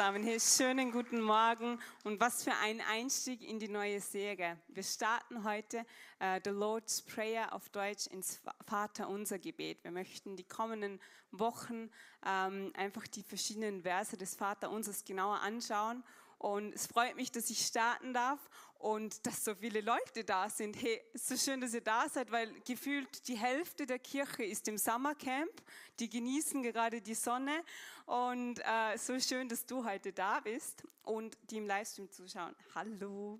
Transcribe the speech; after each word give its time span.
Zusammen, 0.00 0.22
hier 0.22 0.40
schönen 0.40 0.92
guten 0.92 1.20
Morgen 1.20 1.78
und 2.04 2.18
was 2.20 2.42
für 2.42 2.54
ein 2.62 2.80
Einstieg 2.90 3.46
in 3.46 3.58
die 3.58 3.68
neue 3.68 4.00
Serie. 4.00 4.56
Wir 4.68 4.82
starten 4.82 5.44
heute 5.44 5.84
äh, 6.20 6.40
The 6.42 6.48
Lord's 6.48 7.02
Prayer 7.02 7.52
auf 7.52 7.68
Deutsch 7.68 8.06
ins 8.06 8.40
Vater 8.66 9.10
unser 9.10 9.38
Gebet. 9.38 9.84
Wir 9.84 9.90
möchten 9.90 10.36
die 10.36 10.44
kommenden 10.44 10.98
Wochen 11.32 11.90
ähm, 12.24 12.72
einfach 12.78 13.06
die 13.08 13.22
verschiedenen 13.22 13.82
Verse 13.82 14.16
des 14.16 14.36
Vater 14.36 14.70
unsers 14.70 15.04
genauer 15.04 15.40
anschauen 15.40 16.02
und 16.40 16.74
es 16.74 16.86
freut 16.86 17.16
mich, 17.16 17.30
dass 17.30 17.50
ich 17.50 17.66
starten 17.66 18.14
darf 18.14 18.40
und 18.78 19.26
dass 19.26 19.44
so 19.44 19.54
viele 19.54 19.82
Leute 19.82 20.24
da 20.24 20.48
sind. 20.48 20.74
Hey, 20.80 20.98
ist 21.12 21.28
so 21.28 21.36
schön, 21.36 21.60
dass 21.60 21.74
ihr 21.74 21.82
da 21.82 22.08
seid, 22.08 22.32
weil 22.32 22.50
gefühlt 22.66 23.28
die 23.28 23.36
Hälfte 23.36 23.84
der 23.84 23.98
Kirche 23.98 24.44
ist 24.44 24.66
im 24.66 24.78
Sommercamp. 24.78 25.52
Die 25.98 26.08
genießen 26.08 26.62
gerade 26.62 27.02
die 27.02 27.14
Sonne 27.14 27.62
und 28.10 28.58
äh, 28.64 28.96
so 28.96 29.20
schön, 29.20 29.48
dass 29.48 29.66
du 29.66 29.84
heute 29.84 30.12
da 30.12 30.40
bist 30.40 30.82
und 31.04 31.38
die 31.48 31.58
im 31.58 31.66
Livestream 31.66 32.10
zuschauen. 32.10 32.56
Hallo. 32.74 33.38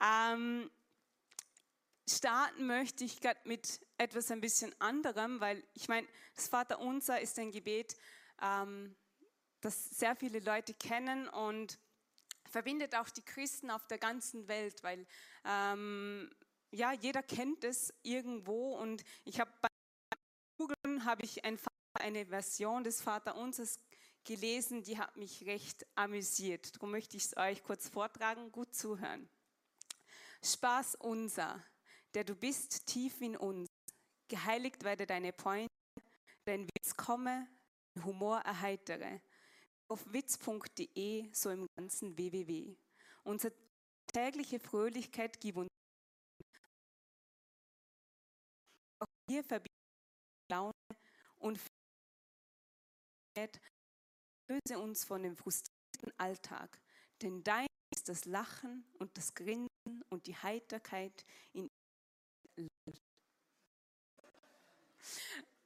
Ähm, 0.00 0.70
starten 2.08 2.68
möchte 2.68 3.02
ich 3.02 3.20
gerade 3.20 3.40
mit 3.42 3.80
etwas 3.96 4.30
ein 4.30 4.40
bisschen 4.40 4.72
anderem, 4.80 5.40
weil 5.40 5.64
ich 5.74 5.88
meine, 5.88 6.06
das 6.36 6.46
Vaterunser 6.46 7.20
ist 7.20 7.40
ein 7.40 7.50
Gebet, 7.50 7.96
ähm, 8.40 8.94
das 9.62 9.90
sehr 9.90 10.14
viele 10.14 10.38
Leute 10.38 10.74
kennen 10.74 11.26
und 11.26 11.80
verbindet 12.48 12.94
auch 12.94 13.10
die 13.10 13.24
Christen 13.24 13.68
auf 13.68 13.84
der 13.88 13.98
ganzen 13.98 14.46
Welt, 14.46 14.80
weil 14.84 15.08
ähm, 15.44 16.30
ja, 16.70 16.92
jeder 16.92 17.24
kennt 17.24 17.64
es 17.64 17.92
irgendwo 18.04 18.76
und 18.76 19.02
ich 19.24 19.40
habe 19.40 19.50
bei 19.60 19.68
Google 20.56 21.04
habe 21.04 21.24
ich 21.24 21.44
ein, 21.44 21.58
eine 22.00 22.26
Version 22.26 22.84
des 22.84 23.00
Vaterunsers 23.00 23.78
gelesen, 24.24 24.82
die 24.82 24.98
hat 24.98 25.16
mich 25.16 25.46
recht 25.46 25.86
amüsiert. 25.94 26.74
Darum 26.76 26.90
möchte 26.90 27.16
ich 27.16 27.24
es 27.24 27.36
euch 27.36 27.62
kurz 27.62 27.88
vortragen, 27.88 28.52
gut 28.52 28.74
zuhören. 28.74 29.28
Spaß 30.42 30.96
unser, 30.96 31.62
der 32.14 32.24
du 32.24 32.34
bist 32.34 32.86
tief 32.86 33.20
in 33.20 33.36
uns, 33.36 33.68
geheiligt 34.28 34.84
werde 34.84 35.06
deine 35.06 35.32
Pointe, 35.32 35.68
dein 36.44 36.68
Witz 36.68 36.94
komme, 36.96 37.48
Humor 38.04 38.38
erheitere 38.40 39.20
auf 39.88 40.04
witz.de, 40.12 41.32
so 41.32 41.50
im 41.50 41.66
ganzen 41.76 42.16
www. 42.16 42.76
Unsere 43.24 43.54
tägliche 44.12 44.60
Fröhlichkeit 44.60 45.40
gibt 45.40 45.58
uns 45.58 45.68
auch 49.00 49.06
hier 49.30 49.42
verbinden 49.44 49.74
Laune 50.50 50.72
und 51.38 51.58
löse 54.48 54.78
uns 54.78 55.04
von 55.04 55.22
dem 55.22 55.36
frustrierten 55.36 56.12
Alltag, 56.16 56.80
denn 57.22 57.42
dein 57.44 57.66
ist 57.94 58.08
das 58.08 58.24
Lachen 58.24 58.84
und 58.98 59.16
das 59.16 59.34
Grinsen 59.34 59.68
und 60.08 60.26
die 60.26 60.36
Heiterkeit 60.36 61.24
in 61.52 61.68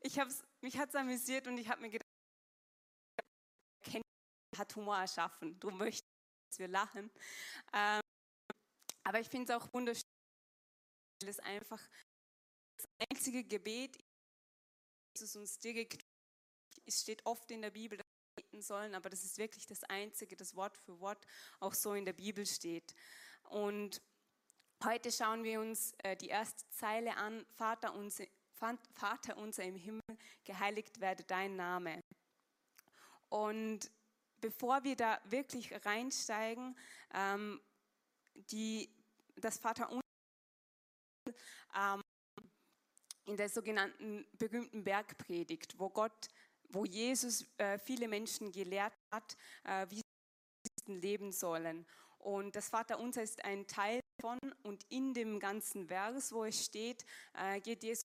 ich 0.05 0.19
hab's, 0.19 0.43
mich 0.61 0.77
hat 0.78 0.95
amüsiert 0.97 1.47
und 1.47 1.59
ich 1.59 1.69
habe 1.69 1.81
mir 1.81 1.91
gedacht, 1.91 2.12
hat 4.56 4.77
Humor 4.77 4.99
erschaffen. 4.99 5.59
Darum 5.61 5.78
möchte 5.78 6.05
ich, 6.05 6.50
dass 6.50 6.59
wir 6.59 6.69
lachen. 6.69 7.11
Ähm, 7.72 8.00
aber 9.05 9.21
ich 9.21 9.28
finde 9.28 9.53
es 9.53 9.59
auch 9.59 9.72
wunderschön, 9.72 10.03
weil 11.22 11.31
es 11.31 11.41
einfach 11.41 11.81
das 12.77 12.87
einzige 13.11 13.44
Gebet 13.44 13.97
Jesus 15.16 15.37
uns 15.37 15.59
direkt, 15.59 16.05
es 16.87 17.00
steht 17.00 17.25
oft 17.27 17.50
in 17.50 17.62
der 17.62 17.71
Bibel, 17.71 17.99
dass 17.99 18.06
wir 18.06 18.44
beten 18.44 18.62
sollen, 18.62 18.94
aber 18.94 19.10
das 19.10 19.25
ist 19.25 19.38
wirklich 19.38 19.66
das 19.66 19.84
einzige, 19.84 20.37
das 20.37 20.55
Wort 20.55 20.77
für 20.78 21.00
Wort 21.00 21.27
auch 21.60 21.75
so 21.75 21.94
in 21.94 22.05
der 22.05 22.12
Bibel 22.12 22.47
steht. 22.47 22.94
Und 23.44 24.00
heute 24.84 25.12
schauen 25.12 25.44
wir 25.44 25.61
uns 25.61 25.94
äh, 25.99 26.16
die 26.16 26.28
erste 26.28 26.69
Zeile 26.71 27.16
an, 27.16 27.44
Vater 27.55 27.94
unser, 27.94 28.25
Vater 28.94 29.37
unser 29.37 29.65
im 29.65 29.77
Himmel, 29.77 30.19
geheiligt 30.44 31.00
werde 31.00 31.25
dein 31.25 31.56
Name. 31.56 32.00
Und 33.28 33.91
bevor 34.41 34.84
wir 34.84 34.97
da 34.97 35.21
wirklich 35.25 35.72
reinsteigen, 35.87 36.77
ähm, 37.15 37.61
die, 38.34 38.94
das 39.37 39.59
Vater 39.59 39.88
ähm, 41.75 42.03
in 43.25 43.37
der 43.37 43.49
sogenannten 43.49 44.27
berühmten 44.37 44.84
Bergpredigt, 44.84 45.78
wo 45.78 45.88
Gott, 45.88 46.28
wo 46.72 46.84
Jesus 46.84 47.47
äh, 47.59 47.78
viele 47.78 48.09
Menschen 48.09 48.50
gelehrt 48.50 48.94
hat, 49.12 49.37
äh, 49.65 49.87
wie 49.91 50.00
sie 50.87 50.94
leben 50.94 51.33
sollen. 51.33 51.87
Und 52.19 52.56
das 52.56 52.69
Vaterunser 52.69 53.22
ist 53.22 53.44
ein 53.44 53.66
Teil 53.66 54.00
davon 54.16 54.38
und 54.62 54.84
in 54.88 55.12
dem 55.12 55.41
ganzen 55.41 55.88
Vers, 55.88 56.32
wo 56.32 56.44
es 56.44 56.65
steht, 56.65 57.05
äh, 57.34 57.61
geht 57.61 57.82
Jesus 57.82 58.05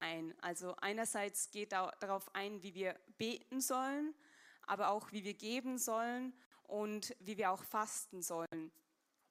ein. 0.00 0.34
Also 0.40 0.74
einerseits 0.76 1.50
geht 1.50 1.72
er 1.72 1.92
darauf 2.00 2.34
ein, 2.34 2.62
wie 2.62 2.74
wir 2.74 2.98
beten 3.18 3.60
sollen, 3.60 4.14
aber 4.62 4.90
auch 4.90 5.12
wie 5.12 5.24
wir 5.24 5.34
geben 5.34 5.78
sollen 5.78 6.34
und 6.64 7.14
wie 7.20 7.36
wir 7.38 7.52
auch 7.52 7.62
fasten 7.62 8.20
sollen. 8.20 8.72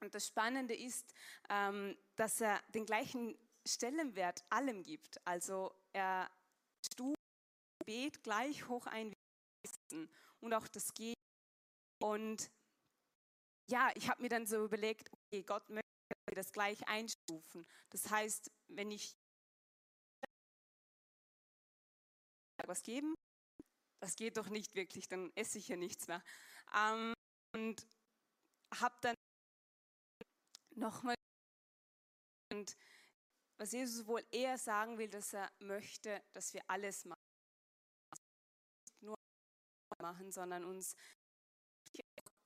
Und 0.02 0.16
das 0.16 0.28
Spannende 0.28 0.76
ist, 0.76 1.14
ähm, 1.50 1.98
dass 2.16 2.40
er 2.40 2.62
den 2.74 2.86
gleichen 2.86 3.38
Stellenwert 3.68 4.44
allem 4.50 4.84
gibt. 4.84 5.20
Also 5.28 5.74
er 5.94 6.30
stuft 6.86 7.15
Gebet 7.86 8.24
gleich 8.24 8.68
hoch 8.68 8.88
ein 8.88 9.14
und 10.42 10.54
auch 10.54 10.68
das 10.68 10.94
Geben. 10.94 11.14
Und 12.02 12.52
ja, 13.70 13.92
ich 13.96 14.10
habe 14.10 14.22
mir 14.22 14.30
dann 14.30 14.48
so 14.48 14.64
überlegt, 14.64 15.12
okay, 15.12 15.44
Gott 15.44 15.70
möchte 15.70 15.86
das 16.34 16.52
gleich 16.52 16.88
einstufen. 16.88 17.66
Das 17.90 18.10
heißt, 18.10 18.52
wenn 18.68 18.92
ich 18.92 19.16
was 22.66 22.82
geben, 22.82 23.14
das 24.02 24.16
geht 24.16 24.38
doch 24.38 24.50
nicht 24.50 24.74
wirklich, 24.74 25.08
dann 25.08 25.32
esse 25.36 25.60
ich 25.60 25.68
ja 25.68 25.76
nichts 25.76 26.08
mehr. 26.08 26.24
Ähm, 26.76 27.14
und 27.56 27.88
habe 28.74 28.96
dann 29.02 29.16
nochmal, 30.72 31.16
und 32.52 32.76
was 33.58 33.72
Jesus 33.72 34.08
wohl 34.08 34.26
eher 34.32 34.58
sagen 34.58 34.98
will, 34.98 35.10
dass 35.10 35.34
er 35.34 35.52
möchte, 35.60 36.24
dass 36.34 36.54
wir 36.54 36.64
alles 36.68 37.06
machen. 37.06 37.15
Machen, 40.02 40.32
sondern 40.32 40.66
uns 40.66 40.96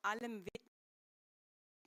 allem 0.02 0.46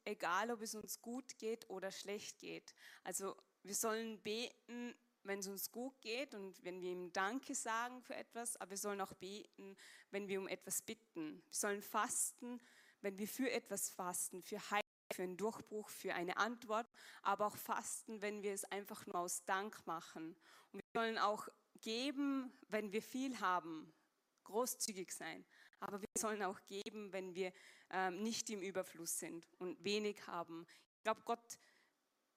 egal 0.05 0.50
ob 0.50 0.62
es 0.62 0.75
uns 0.75 1.00
gut 1.00 1.39
geht 1.39 1.69
oder 1.71 1.91
schlecht 1.91 2.39
geht. 2.39 2.75
Also 3.05 3.37
wir 3.62 3.75
sollen 3.75 4.21
beten, 4.23 4.95
wenn 5.25 5.39
es 5.39 5.47
uns 5.47 5.71
gut 5.71 6.00
geht 6.00 6.34
und 6.34 6.62
wenn 6.65 6.81
wir 6.81 6.91
ihm 6.91 7.12
Danke 7.12 7.55
sagen 7.55 8.03
für 8.03 8.15
etwas, 8.15 8.56
aber 8.56 8.71
wir 8.71 8.77
sollen 8.77 9.00
auch 9.00 9.15
beten, 9.15 9.77
wenn 10.11 10.28
wir 10.28 10.41
um 10.41 10.49
etwas 10.49 10.83
bitten. 10.83 11.37
Wir 11.37 11.55
sollen 11.55 11.83
fasten, 11.83 12.61
wenn 13.00 13.19
wir 13.19 13.29
für 13.29 13.50
etwas 13.50 13.89
fasten, 13.91 14.43
für 14.43 14.59
Heilung, 14.71 14.83
für 15.12 15.23
einen 15.23 15.37
Durchbruch, 15.37 15.89
für 15.89 16.15
eine 16.15 16.37
Antwort, 16.37 16.89
aber 17.23 17.47
auch 17.47 17.56
fasten, 17.56 18.21
wenn 18.21 18.43
wir 18.43 18.53
es 18.53 18.65
einfach 18.65 19.06
nur 19.06 19.19
aus 19.19 19.44
Dank 19.44 19.87
machen. 19.87 20.37
Und 20.73 20.81
wir 20.81 21.00
sollen 21.00 21.19
auch 21.19 21.49
geben, 21.81 22.53
wenn 22.69 22.93
wir 22.93 23.03
viel 23.03 23.38
haben, 23.41 23.93
großzügig 24.44 25.12
sein. 25.12 25.44
Aber 25.81 26.00
wir 26.00 26.09
sollen 26.17 26.43
auch 26.43 26.61
geben, 26.67 27.12
wenn 27.12 27.35
wir 27.35 27.53
ähm, 27.91 28.23
nicht 28.23 28.49
im 28.50 28.62
Überfluss 28.62 29.19
sind 29.19 29.47
und 29.59 29.83
wenig 29.83 30.27
haben. 30.27 30.67
Ich 30.97 31.03
glaube, 31.03 31.23
Gott 31.25 31.59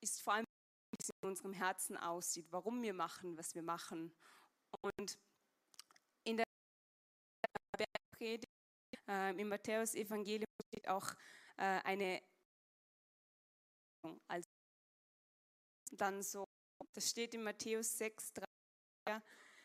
ist 0.01 0.21
vor 0.21 0.33
allem 0.33 0.45
wie 0.91 0.97
es 1.01 1.09
in 1.09 1.27
unserem 1.27 1.53
Herzen 1.53 1.97
aussieht, 1.97 2.47
warum 2.51 2.81
wir 2.81 2.93
machen, 2.93 3.37
was 3.37 3.53
wir 3.53 3.63
machen. 3.63 4.15
Und 4.81 5.17
in 6.23 6.37
der 6.37 6.45
Bergpredigt 7.77 8.51
äh, 9.07 9.39
im 9.39 9.49
Matthäus-Evangelium 9.49 10.45
steht 10.69 10.87
auch 10.87 11.13
äh, 11.57 11.81
eine 11.83 12.21
also 14.27 14.47
dann 15.91 16.21
so, 16.21 16.45
das 16.93 17.09
steht 17.09 17.33
in 17.33 17.43
Matthäus 17.43 17.97
6, 17.97 18.33
3, 19.05 19.21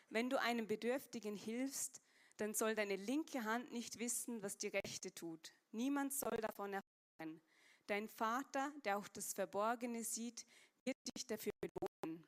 wenn 0.09 0.29
du 0.29 0.39
einem 0.39 0.67
Bedürftigen 0.67 1.35
hilfst, 1.35 2.01
dann 2.41 2.55
soll 2.55 2.73
deine 2.73 2.95
linke 2.95 3.43
Hand 3.43 3.71
nicht 3.71 3.99
wissen, 3.99 4.41
was 4.41 4.57
die 4.57 4.69
rechte 4.69 5.13
tut. 5.13 5.53
Niemand 5.73 6.11
soll 6.11 6.37
davon 6.37 6.73
erfahren. 6.73 7.39
Dein 7.85 8.09
Vater, 8.09 8.73
der 8.83 8.97
auch 8.97 9.07
das 9.09 9.33
Verborgene 9.33 10.03
sieht, 10.03 10.47
wird 10.83 10.97
dich 11.15 11.27
dafür 11.27 11.51
belohnen. 11.61 12.27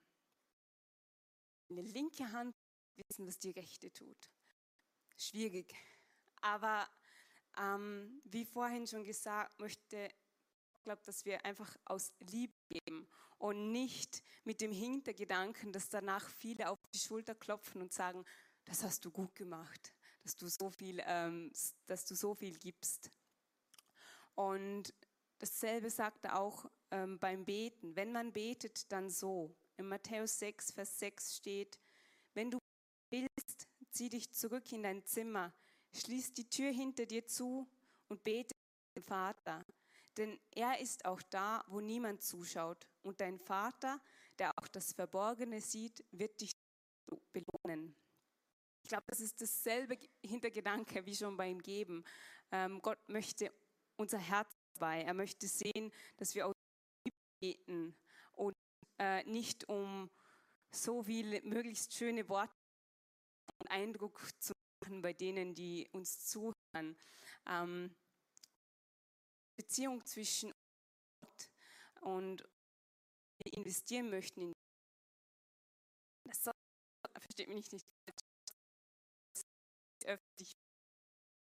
Deine 1.67 1.81
linke 1.81 2.31
Hand 2.31 2.55
wissen, 2.95 3.25
was 3.25 3.39
die 3.39 3.49
Rechte 3.49 3.91
tut. 3.91 4.29
Schwierig. 5.17 5.73
Aber 6.41 6.87
ähm, 7.57 8.21
wie 8.25 8.45
vorhin 8.45 8.85
schon 8.85 9.03
gesagt, 9.03 9.59
möchte 9.59 10.09
ich 10.75 10.83
glaube, 10.83 11.01
dass 11.05 11.25
wir 11.25 11.43
einfach 11.43 11.75
aus 11.85 12.13
Liebe 12.19 12.53
geben 12.69 13.07
und 13.39 13.71
nicht 13.71 14.21
mit 14.43 14.61
dem 14.61 14.71
Hintergedanken, 14.71 15.71
dass 15.71 15.89
danach 15.89 16.29
viele 16.29 16.69
auf 16.69 16.77
die 16.93 16.99
Schulter 16.99 17.33
klopfen 17.33 17.81
und 17.81 17.93
sagen, 17.93 18.23
das 18.65 18.83
hast 18.83 19.05
du 19.05 19.11
gut 19.11 19.33
gemacht, 19.33 19.92
dass 20.23 20.35
du 20.35 20.47
so 20.47 20.69
viel, 20.69 21.01
ähm, 21.05 21.51
dass 21.87 22.05
du 22.05 22.15
so 22.15 22.33
viel 22.33 22.57
gibst. 22.57 23.11
Und 24.35 24.93
dasselbe 25.39 25.89
sagt 25.89 26.25
er 26.25 26.39
auch 26.39 26.65
ähm, 26.91 27.19
beim 27.19 27.45
Beten. 27.45 27.95
Wenn 27.95 28.11
man 28.11 28.31
betet, 28.31 28.91
dann 28.91 29.09
so. 29.09 29.55
In 29.77 29.87
Matthäus 29.87 30.39
6, 30.39 30.71
Vers 30.71 30.99
6 30.99 31.35
steht, 31.37 31.79
wenn 32.33 32.51
du 32.51 32.59
willst, 33.09 33.67
zieh 33.91 34.09
dich 34.09 34.31
zurück 34.31 34.71
in 34.71 34.83
dein 34.83 35.05
Zimmer, 35.05 35.53
schließ 35.93 36.33
die 36.33 36.49
Tür 36.49 36.71
hinter 36.71 37.05
dir 37.05 37.25
zu 37.25 37.67
und 38.07 38.23
bete 38.23 38.55
zum 38.95 39.03
Vater. 39.03 39.65
Denn 40.17 40.39
er 40.51 40.79
ist 40.79 41.05
auch 41.05 41.21
da, 41.23 41.63
wo 41.67 41.79
niemand 41.79 42.23
zuschaut. 42.23 42.87
Und 43.01 43.19
dein 43.19 43.39
Vater, 43.39 43.99
der 44.37 44.51
auch 44.57 44.67
das 44.67 44.93
Verborgene 44.93 45.59
sieht, 45.59 46.03
wird 46.11 46.39
dich 46.39 46.51
belohnen. 47.31 47.95
Glaube, 48.93 49.07
das 49.07 49.21
ist 49.21 49.41
dasselbe 49.41 49.97
Hintergedanke 50.23 51.03
wie 51.07 51.15
schon 51.15 51.35
beim 51.35 51.59
Geben. 51.59 52.05
Ähm, 52.51 52.79
Gott 52.79 52.99
möchte 53.09 53.51
unser 53.95 54.19
Herz 54.19 54.53
dabei. 54.75 55.01
Er 55.01 55.15
möchte 55.15 55.47
sehen, 55.47 55.91
dass 56.17 56.35
wir 56.35 56.45
aus 56.45 56.53
Liebe 57.03 57.17
beten 57.41 57.97
und 58.33 58.53
äh, 58.99 59.23
nicht 59.23 59.67
um 59.67 60.11
so 60.71 61.01
viele 61.01 61.41
möglichst 61.41 61.95
schöne 61.95 62.29
Worte 62.29 62.53
und 63.63 63.71
Eindruck 63.71 64.21
zu 64.37 64.53
machen 64.83 65.01
bei 65.01 65.13
denen, 65.13 65.55
die 65.55 65.89
uns 65.91 66.27
zuhören. 66.27 66.95
Ähm, 67.47 67.95
Beziehung 69.57 70.05
zwischen 70.05 70.53
Gott 71.19 71.49
und 72.01 72.47
investieren 73.55 74.11
möchten 74.11 74.41
in 74.41 74.53
das 76.25 76.51
versteht 77.19 77.49
mich 77.49 77.71
nicht 77.71 77.87
öffentlich. 80.05 80.53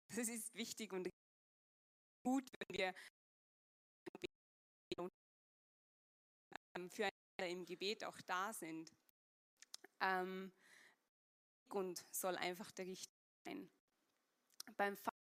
Das 0.08 0.28
ist 0.28 0.54
wichtig 0.54 0.92
und 0.92 1.08
gut, 2.24 2.50
wenn 2.58 2.76
wir 2.76 2.94
füreinander 6.90 7.48
im 7.48 7.64
Gebet 7.64 8.04
auch 8.04 8.20
da 8.22 8.52
sind. 8.52 8.92
Ähm, 10.00 10.52
und 11.68 12.04
soll 12.10 12.36
einfach 12.36 12.70
der 12.72 12.86
Richtige 12.86 13.14
sein. 13.46 13.70
Beim 14.76 14.96
Fasten, 14.96 15.20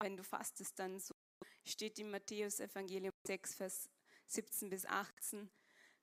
wenn 0.00 0.16
du 0.16 0.24
fastest, 0.24 0.78
dann 0.78 0.98
so 0.98 1.14
steht 1.64 1.98
im 1.98 2.10
Matthäus 2.10 2.60
Evangelium 2.60 3.12
6, 3.26 3.54
Vers 3.54 3.88
17 4.26 4.68
bis 4.68 4.84
18. 4.86 5.50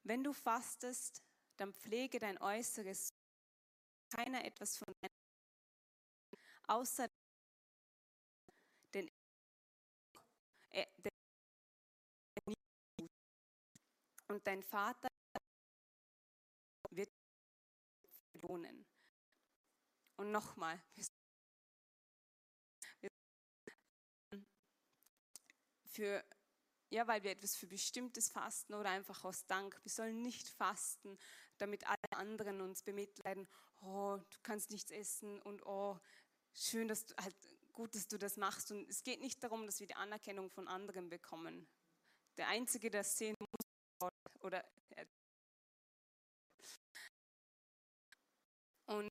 Wenn 0.04 0.24
du 0.24 0.34
fastest, 0.34 1.22
dann 1.58 1.74
pflege 1.74 2.20
dein 2.20 2.38
Äußeres, 2.40 3.14
keiner 4.10 4.44
etwas 4.46 4.78
von 4.78 4.94
deinem 5.02 5.29
außer 6.70 7.10
den, 8.94 9.10
äh, 10.70 10.86
den 10.98 11.10
und 14.30 14.46
dein 14.46 14.62
Vater 14.62 15.10
wird 16.92 17.10
belohnen. 18.34 18.86
Und 20.18 20.32
nochmal, 20.32 20.80
für, 25.86 26.24
ja, 26.90 27.08
weil 27.08 27.24
wir 27.24 27.32
etwas 27.32 27.56
für 27.56 27.68
Bestimmtes 27.68 28.30
fasten 28.30 28.74
oder 28.74 28.90
einfach 28.90 29.24
aus 29.24 29.46
Dank. 29.48 29.80
Wir 29.84 29.92
sollen 29.92 30.22
nicht 30.22 30.48
fasten, 30.48 31.18
damit 31.58 31.86
alle 31.88 31.98
anderen 32.12 32.62
uns 32.62 32.84
bemitleiden. 32.84 33.48
Oh, 33.82 34.18
du 34.18 34.38
kannst 34.44 34.72
nichts 34.72 34.92
essen 34.92 35.42
und 35.42 35.66
oh, 35.66 36.00
schön, 36.60 36.88
dass 36.88 37.06
du 37.06 37.16
halt 37.18 37.36
gut, 37.74 37.96
dass 37.96 38.08
du 38.08 38.18
das 38.18 38.38
machst. 38.38 38.72
Und 38.72 38.90
es 38.90 39.04
geht 39.04 39.22
nicht 39.22 39.44
darum, 39.44 39.66
dass 39.66 39.80
wir 39.80 39.88
die 39.88 39.96
Anerkennung 39.96 40.50
von 40.50 40.68
anderen 40.68 41.10
bekommen. 41.10 41.68
Der 42.38 42.48
Einzige, 42.48 42.90
der 42.90 43.02
es 43.02 43.18
sehen 43.18 43.36
muss, 43.40 44.10
oder 44.42 44.64
und 48.88 49.10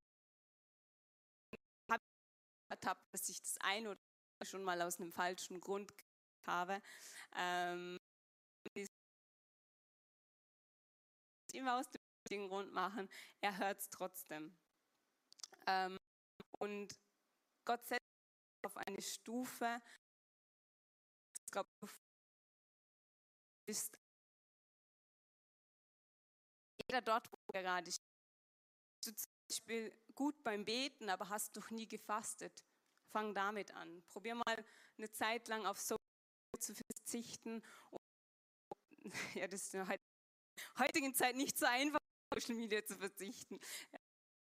habe 1.91 2.03
ertappt, 2.71 3.03
dass 3.13 3.29
ich 3.29 3.41
das 3.41 3.57
ein 3.61 3.87
oder 3.87 3.99
schon 4.43 4.65
mal 4.65 4.81
aus 4.83 4.99
einem 4.99 5.13
falschen 5.13 5.61
Grund 5.61 5.93
habe. 6.47 6.83
Ähm, 7.37 7.99
immer 11.53 11.79
aus 11.79 11.89
dem 11.91 12.01
richtigen 12.25 12.49
Grund 12.49 12.73
machen, 12.73 13.09
er 13.41 13.57
hört 13.59 13.81
es 13.81 13.89
trotzdem. 13.91 14.57
Ähm, 15.67 15.97
und 16.59 16.95
Gott 17.69 17.87
setzt 17.87 18.01
auf 18.65 18.79
eine 18.79 19.03
Stufe, 19.03 19.83
ich 21.45 21.53
glaube, 21.53 21.69
du 21.83 21.89
bist 23.67 23.99
jeder 26.83 27.03
dort, 27.03 27.31
wo 27.31 27.37
du 27.37 27.53
gerade 27.53 27.91
stehst. 27.91 28.01
Du 29.05 29.15
zum 29.15 29.31
Beispiel 29.51 30.03
gut 30.15 30.43
beim 30.43 30.65
Beten, 30.65 31.11
aber 31.11 31.29
hast 31.29 31.57
noch 31.57 31.71
nie 31.71 31.87
gefastet. 31.87 32.65
Fang 33.13 33.35
damit 33.35 33.71
an. 33.73 34.03
Probier 34.07 34.35
mal 34.35 34.65
eine 34.97 35.11
Zeit 35.11 35.49
lang 35.49 35.67
auf 35.67 35.79
so 35.79 35.97
zu 36.59 36.75
verzichten. 36.75 37.63
Und, 37.91 38.03
ja, 39.35 39.47
das 39.47 39.65
ist 39.65 39.75
in 39.75 39.85
der 39.85 39.99
heutigen 40.79 41.15
Zeit 41.15 41.37
nicht 41.37 41.59
so 41.59 41.67
einfach, 41.67 41.99
auf 42.31 42.41
Social 42.41 42.57
Media 42.57 42.83
zu 42.83 42.97
verzichten. 42.97 43.61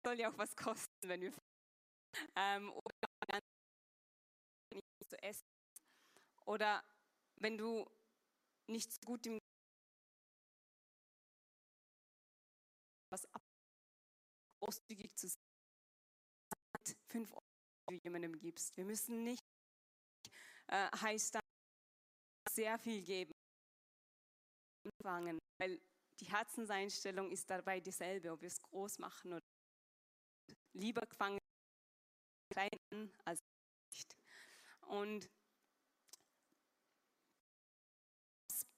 soll 0.07 0.21
ja 0.21 0.31
auch 0.31 0.39
was 0.39 0.55
kosten, 0.55 1.09
wenn 1.09 1.23
wir 1.23 1.33
ähm, 2.37 2.73
oder 2.73 3.41
nicht 4.73 5.11
zu 5.11 5.23
essen. 5.23 5.47
Oder 6.47 6.85
wenn 7.37 7.57
du 7.59 7.89
nicht 8.69 8.93
so 8.93 9.01
gut 9.05 9.27
im 9.27 9.39
was 13.11 13.27
großzügig 14.61 15.17
zu 15.17 15.29
sein, 15.29 16.95
fünf 17.09 17.33
Euro 17.33 18.01
jemandem 18.05 18.39
gibst. 18.39 18.77
Wir 18.77 18.85
müssen 18.85 19.25
nicht 19.25 19.43
äh, 20.69 20.89
heißt 20.97 21.35
dann 21.35 21.43
sehr 22.49 22.79
viel 22.79 23.03
geben. 23.03 23.33
Anfangen, 24.85 25.39
weil 25.59 25.81
die 26.21 26.27
Herzenseinstellung 26.27 27.31
ist 27.31 27.51
dabei 27.51 27.81
dieselbe, 27.81 28.31
ob 28.31 28.41
wir 28.41 28.49
es 28.49 28.61
groß 28.63 28.99
machen 28.99 29.33
oder 29.33 29.47
lieber 30.73 31.03
fangen 31.17 31.40
klein 32.51 33.13
als 33.25 33.41
nicht. 33.93 34.17
Und 34.83 35.31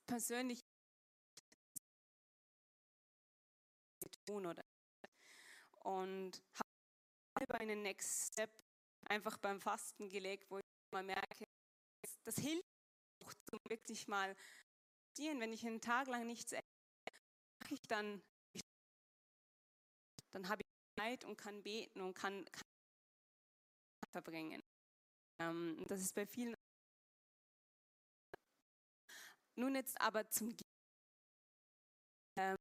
persönlich 0.07 0.61
tun 4.27 4.47
oder 4.47 4.63
und 5.85 6.43
habe 7.35 7.61
einen 7.61 7.83
Next 7.83 8.33
Step 8.33 8.51
einfach 9.09 9.37
beim 9.39 9.61
Fasten 9.61 10.09
gelegt, 10.09 10.49
wo 10.51 10.59
ich 10.59 10.65
mal 10.93 11.03
merke, 11.03 11.45
das 12.25 12.37
hilft 12.37 12.67
auch 13.25 13.33
zum 13.51 13.59
wirklich 13.69 14.07
mal 14.07 14.37
dienen. 15.17 15.41
Wenn 15.41 15.53
ich 15.53 15.67
einen 15.67 15.81
Tag 15.81 16.09
lang 16.09 16.27
nichts 16.27 16.53
esse, 16.53 16.63
mache 17.61 17.75
ich 17.75 17.83
dann, 17.89 18.23
dann 20.33 20.49
habe 20.49 20.63
ich 20.63 21.03
Zeit 21.03 21.25
und 21.25 21.37
kann 21.37 21.63
beten 21.63 22.01
und 22.01 22.15
kann, 22.15 22.45
kann 22.45 22.72
verbringen. 24.13 24.63
Ähm, 25.41 25.85
das 25.89 26.01
ist 26.01 26.15
bei 26.15 26.27
vielen. 26.27 26.55
Nun 29.57 29.75
jetzt 29.75 30.01
aber 30.01 30.29
zum 30.31 30.55
ähm, 32.39 32.57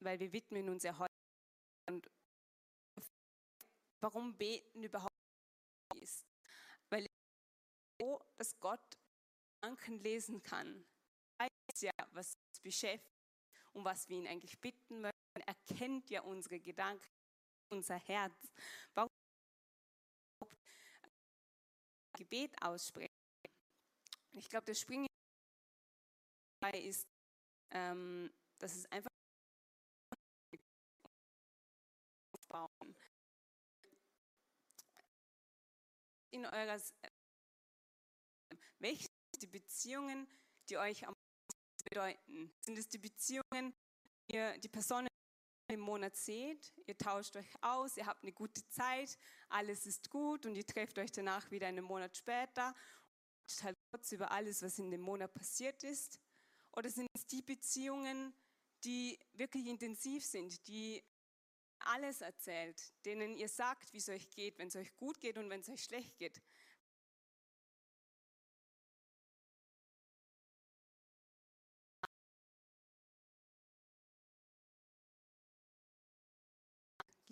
weil 0.00 0.20
wir 0.20 0.32
widmen 0.32 0.68
uns 0.68 0.84
ja 0.84 0.96
heute 0.96 1.14
und 1.90 2.06
warum 4.00 4.36
Beten 4.36 4.82
überhaupt 4.82 5.12
ist. 5.96 6.24
Weil 6.90 7.06
so, 8.00 8.20
dass 8.36 8.58
Gott 8.60 8.98
Gedanken 9.60 9.98
lesen 9.98 10.42
kann, 10.42 10.86
weiß 11.40 11.80
ja, 11.80 11.92
was 12.12 12.34
uns 12.48 12.60
beschäftigt 12.60 13.18
und 13.72 13.84
was 13.84 14.08
wir 14.08 14.18
ihn 14.18 14.28
eigentlich 14.28 14.60
bitten 14.60 15.00
möchten. 15.00 15.18
Er 15.46 15.54
kennt 15.76 16.10
ja 16.10 16.22
unsere 16.22 16.60
Gedanken, 16.60 17.06
unser 17.70 17.96
Herz. 17.96 18.52
Warum 18.94 19.17
Gebet 22.18 22.60
aussprechen. 22.60 23.14
Ich 24.32 24.48
glaube, 24.48 24.64
der 24.64 24.74
Springende 24.74 25.08
dabei 26.60 26.80
ist, 26.80 27.06
ähm, 27.70 28.32
dass 28.58 28.74
es 28.74 28.90
einfach 28.90 29.10
aufbauen. 32.32 32.96
In 36.30 36.44
eurer 36.44 36.80
welche 38.80 39.08
sind 39.32 39.42
die 39.42 39.46
Beziehungen, 39.46 40.28
die 40.68 40.76
euch 40.76 41.06
am 41.06 41.12
meisten 41.14 41.84
bedeuten? 41.84 42.52
Sind 42.60 42.78
es 42.78 42.88
die 42.88 42.98
Beziehungen, 42.98 43.74
die, 44.30 44.60
die 44.60 44.68
Personen 44.68 45.07
im 45.68 45.80
Monat 45.80 46.16
seht, 46.16 46.72
ihr 46.86 46.96
tauscht 46.96 47.36
euch 47.36 47.48
aus, 47.60 47.96
ihr 47.96 48.06
habt 48.06 48.22
eine 48.22 48.32
gute 48.32 48.66
Zeit, 48.68 49.18
alles 49.48 49.84
ist 49.86 50.08
gut 50.08 50.46
und 50.46 50.56
ihr 50.56 50.66
trefft 50.66 50.98
euch 50.98 51.12
danach 51.12 51.50
wieder 51.50 51.66
einen 51.66 51.84
Monat 51.84 52.16
später 52.16 52.74
und 53.48 53.62
halt 53.62 53.76
kurz 53.90 54.12
über 54.12 54.30
alles, 54.30 54.62
was 54.62 54.78
in 54.78 54.90
dem 54.90 55.02
Monat 55.02 55.32
passiert 55.34 55.84
ist? 55.84 56.18
Oder 56.72 56.88
sind 56.88 57.08
es 57.14 57.26
die 57.26 57.42
Beziehungen, 57.42 58.32
die 58.84 59.18
wirklich 59.34 59.66
intensiv 59.66 60.24
sind, 60.24 60.66
die 60.68 61.02
alles 61.80 62.22
erzählt, 62.22 62.80
denen 63.04 63.34
ihr 63.34 63.48
sagt, 63.48 63.92
wie 63.92 63.98
es 63.98 64.08
euch 64.08 64.30
geht, 64.30 64.58
wenn 64.58 64.68
es 64.68 64.76
euch 64.76 64.96
gut 64.96 65.20
geht 65.20 65.36
und 65.36 65.50
wenn 65.50 65.60
es 65.60 65.68
euch 65.68 65.84
schlecht 65.84 66.16
geht? 66.16 66.40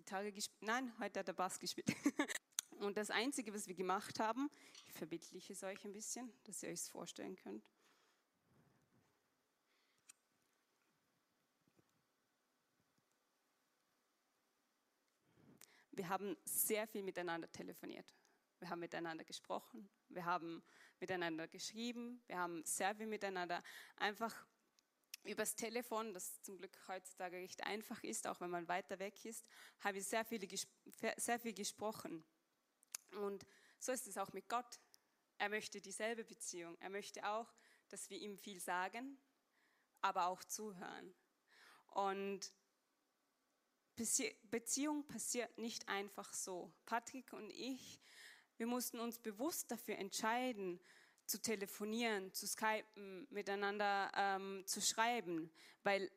Gitarre 0.06 0.30
gespielt. 0.30 0.62
Nein, 0.62 0.92
heute 1.00 1.18
hat 1.18 1.26
der 1.26 1.32
Bass 1.32 1.58
gespielt. 1.58 1.88
Und 2.78 2.96
das 2.96 3.10
Einzige, 3.10 3.52
was 3.52 3.66
wir 3.66 3.74
gemacht 3.74 4.20
haben, 4.20 4.48
ich 4.86 4.92
verbildliche 4.92 5.52
es 5.52 5.64
euch 5.64 5.84
ein 5.84 5.92
bisschen, 5.92 6.32
dass 6.44 6.62
ihr 6.62 6.68
euch 6.68 6.78
es 6.78 6.88
vorstellen 6.88 7.34
könnt. 7.34 7.68
Wir 15.90 16.08
haben 16.08 16.36
sehr 16.44 16.86
viel 16.86 17.02
miteinander 17.02 17.50
telefoniert. 17.50 18.14
Wir 18.60 18.70
haben 18.70 18.78
miteinander 18.78 19.24
gesprochen. 19.24 19.90
Wir 20.08 20.24
haben 20.24 20.62
miteinander 21.00 21.48
geschrieben. 21.48 22.22
Wir 22.28 22.38
haben 22.38 22.64
sehr 22.64 22.94
viel 22.94 23.08
miteinander 23.08 23.60
einfach 23.96 24.46
übers 25.26 25.54
Telefon, 25.54 26.12
das 26.14 26.42
zum 26.42 26.58
Glück 26.58 26.76
heutzutage 26.88 27.36
recht 27.36 27.64
einfach 27.64 28.02
ist, 28.02 28.26
auch 28.26 28.40
wenn 28.40 28.50
man 28.50 28.68
weiter 28.68 28.98
weg 28.98 29.24
ist, 29.24 29.44
habe 29.80 29.98
ich 29.98 30.06
sehr, 30.06 30.24
viele, 30.24 30.48
sehr 31.16 31.38
viel 31.38 31.54
gesprochen. 31.54 32.24
Und 33.12 33.46
so 33.78 33.92
ist 33.92 34.06
es 34.06 34.18
auch 34.18 34.32
mit 34.32 34.48
Gott. 34.48 34.78
Er 35.38 35.48
möchte 35.48 35.80
dieselbe 35.80 36.24
Beziehung. 36.24 36.76
Er 36.80 36.90
möchte 36.90 37.26
auch, 37.26 37.52
dass 37.88 38.10
wir 38.10 38.18
ihm 38.18 38.36
viel 38.38 38.60
sagen, 38.60 39.18
aber 40.00 40.26
auch 40.26 40.42
zuhören. 40.44 41.14
Und 41.88 42.52
Beziehung 44.50 45.06
passiert 45.06 45.56
nicht 45.58 45.88
einfach 45.88 46.32
so. 46.34 46.72
Patrick 46.84 47.32
und 47.32 47.50
ich, 47.50 48.00
wir 48.56 48.66
mussten 48.66 49.00
uns 49.00 49.18
bewusst 49.18 49.70
dafür 49.70 49.96
entscheiden, 49.96 50.80
zu 51.26 51.40
telefonieren, 51.40 52.32
zu 52.32 52.46
skypen, 52.46 53.26
miteinander 53.30 54.10
ähm, 54.14 54.64
zu 54.66 54.80
schreiben. 54.80 55.50
Weil 55.82 56.10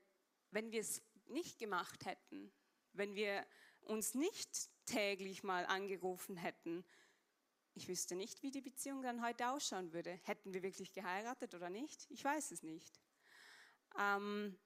wenn 0.52 0.72
wir 0.72 0.82
es 0.82 1.02
nicht 1.28 1.60
gemacht 1.60 2.06
hätten, 2.06 2.52
wenn 2.94 3.16
wir 3.16 3.46
uns 3.82 4.14
nicht 4.14 4.70
täglich 4.86 5.44
mal 5.44 5.66
angerufen 5.66 6.38
hätten, 6.38 6.84
ich 7.74 7.88
wüsste 7.88 8.16
nicht, 8.16 8.44
wie 8.44 8.52
die 8.52 8.62
Beziehung 8.62 9.02
dann 9.02 9.24
heute 9.24 9.50
ausschauen 9.50 9.94
würde. 9.94 10.20
Hätten 10.24 10.54
wir 10.54 10.64
wirklich 10.64 10.92
geheiratet 10.92 11.54
oder 11.54 11.70
nicht? 11.70 12.08
Ich 12.10 12.24
weiß 12.24 12.52
es 12.52 12.64
nicht. 12.64 13.00
Ähm 13.98 14.58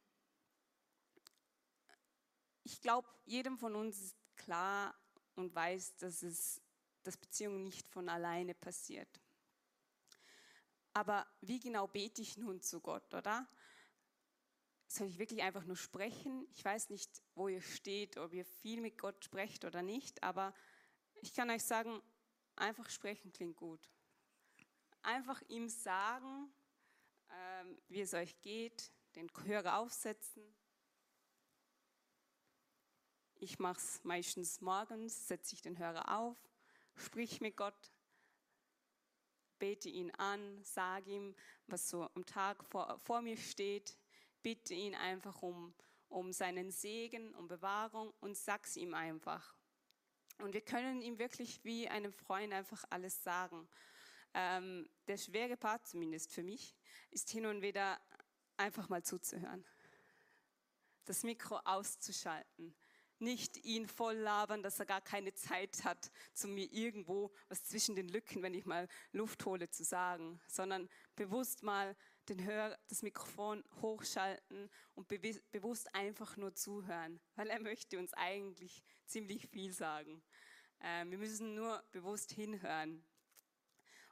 ich 2.64 2.82
glaube, 2.82 3.08
jedem 3.26 3.58
von 3.58 3.76
uns 3.76 4.02
ist 4.02 4.18
klar 4.36 4.96
und 5.36 5.54
weiß, 5.54 5.98
dass, 5.98 6.24
es, 6.24 6.62
dass 7.04 7.18
Beziehung 7.18 7.64
nicht 7.64 7.88
von 7.90 8.10
alleine 8.10 8.54
passiert. 8.54 9.22
Aber 10.94 11.28
wie 11.42 11.60
genau 11.60 11.88
bete 11.88 12.22
ich 12.22 12.38
nun 12.38 12.62
zu 12.62 12.80
Gott, 12.80 13.14
oder? 13.14 13.48
Soll 14.88 15.08
ich 15.08 15.18
wirklich 15.18 15.42
einfach 15.42 15.66
nur 15.66 15.76
sprechen? 15.76 16.48
Ich 16.52 16.64
weiß 16.64 16.90
nicht, 16.90 17.24
wo 17.34 17.48
ihr 17.48 17.62
steht, 17.62 18.18
ob 18.18 18.34
ihr 18.34 18.46
viel 18.46 18.80
mit 18.80 19.00
Gott 19.00 19.26
sprecht 19.26 19.66
oder 19.66 19.82
nicht, 19.82 20.22
aber 20.22 20.54
ich 21.16 21.34
kann 21.34 21.50
euch 21.50 21.64
sagen, 21.64 22.02
einfach 22.56 22.90
sprechen 22.90 23.32
klingt 23.32 23.56
gut. 23.56 23.90
Einfach 25.02 25.42
ihm 25.48 25.68
sagen, 25.68 26.54
ähm, 27.32 27.82
wie 27.88 28.02
es 28.02 28.14
euch 28.14 28.40
geht, 28.42 28.92
den 29.16 29.30
Hörer 29.46 29.80
aufsetzen. 29.80 30.44
Ich 33.36 33.60
mache 33.60 33.80
es 33.80 34.04
meistens 34.04 34.62
morgens, 34.62 35.28
setze 35.28 35.56
ich 35.56 35.62
den 35.62 35.78
Hörer 35.78 36.20
auf, 36.20 36.38
sprich 36.96 37.42
mit 37.42 37.58
Gott, 37.58 37.93
bete 39.64 39.88
ihn 39.88 40.12
an, 40.16 40.62
sage 40.62 41.10
ihm, 41.10 41.36
was 41.68 41.90
so 41.90 42.10
am 42.16 42.26
Tag 42.26 42.66
vor, 42.66 43.00
vor 43.00 43.22
mir 43.22 43.38
steht, 43.38 43.98
bitte 44.42 44.74
ihn 44.74 44.94
einfach 44.94 45.42
um, 45.42 45.74
um 46.10 46.34
seinen 46.34 46.70
Segen, 46.70 47.34
um 47.36 47.48
Bewahrung 47.48 48.14
und 48.20 48.36
sag's 48.36 48.76
ihm 48.76 48.94
einfach. 48.94 49.56
Und 50.40 50.54
wir 50.54 50.60
können 50.60 51.02
ihm 51.02 51.18
wirklich 51.18 51.64
wie 51.64 51.88
einem 51.88 52.12
Freund 52.12 52.52
einfach 52.52 52.84
alles 52.90 53.24
sagen. 53.24 53.70
Ähm, 54.34 54.90
der 55.08 55.16
schwere 55.16 55.56
Part, 55.56 55.88
zumindest 55.88 56.34
für 56.34 56.44
mich, 56.44 56.76
ist 57.12 57.30
hin 57.30 57.46
und 57.46 57.62
wieder 57.62 58.02
einfach 58.58 58.90
mal 58.90 59.02
zuzuhören. 59.02 59.64
Das 61.06 61.24
Mikro 61.24 61.56
auszuschalten 61.64 62.76
nicht 63.24 63.64
ihn 63.66 63.88
voll 63.88 64.16
labern, 64.16 64.62
dass 64.62 64.80
er 64.80 64.86
gar 64.86 65.02
keine 65.02 65.34
Zeit 65.34 65.84
hat, 65.84 66.12
zu 66.34 66.48
mir 66.48 66.72
irgendwo 66.72 67.32
was 67.50 67.64
zwischen 67.64 67.96
den 67.96 68.10
Lücken, 68.10 68.42
wenn 68.44 68.54
ich 68.54 68.66
mal 68.66 68.88
Luft 69.12 69.46
hole, 69.46 69.70
zu 69.70 69.84
sagen, 69.84 70.40
sondern 70.48 70.90
bewusst 71.16 71.64
mal 71.64 71.96
den 72.30 72.44
Hör, 72.46 72.78
das 72.88 73.02
Mikrofon 73.02 73.64
hochschalten 73.82 74.70
und 74.96 75.08
be 75.08 75.20
bewusst 75.52 75.94
einfach 75.94 76.38
nur 76.38 76.54
zuhören, 76.54 77.20
weil 77.36 77.50
er 77.50 77.60
möchte 77.60 78.00
uns 78.00 78.14
eigentlich 78.14 78.84
ziemlich 79.06 79.48
viel 79.48 79.74
sagen. 79.74 80.22
Äh, 80.80 81.06
wir 81.06 81.18
müssen 81.18 81.56
nur 81.56 81.84
bewusst 81.92 82.32
hinhören. 82.32 83.04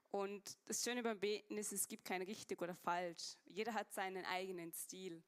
Und 0.10 0.58
das 0.66 0.84
Schöne 0.84 1.04
beim 1.04 1.20
Beten 1.20 1.58
ist, 1.58 1.72
es 1.72 1.88
gibt 1.88 2.04
kein 2.04 2.22
richtig 2.22 2.62
oder 2.62 2.76
falsch. 2.76 3.38
Jeder 3.46 3.74
hat 3.74 3.94
seinen 3.94 4.26
eigenen 4.26 4.74
Stil 4.74 5.24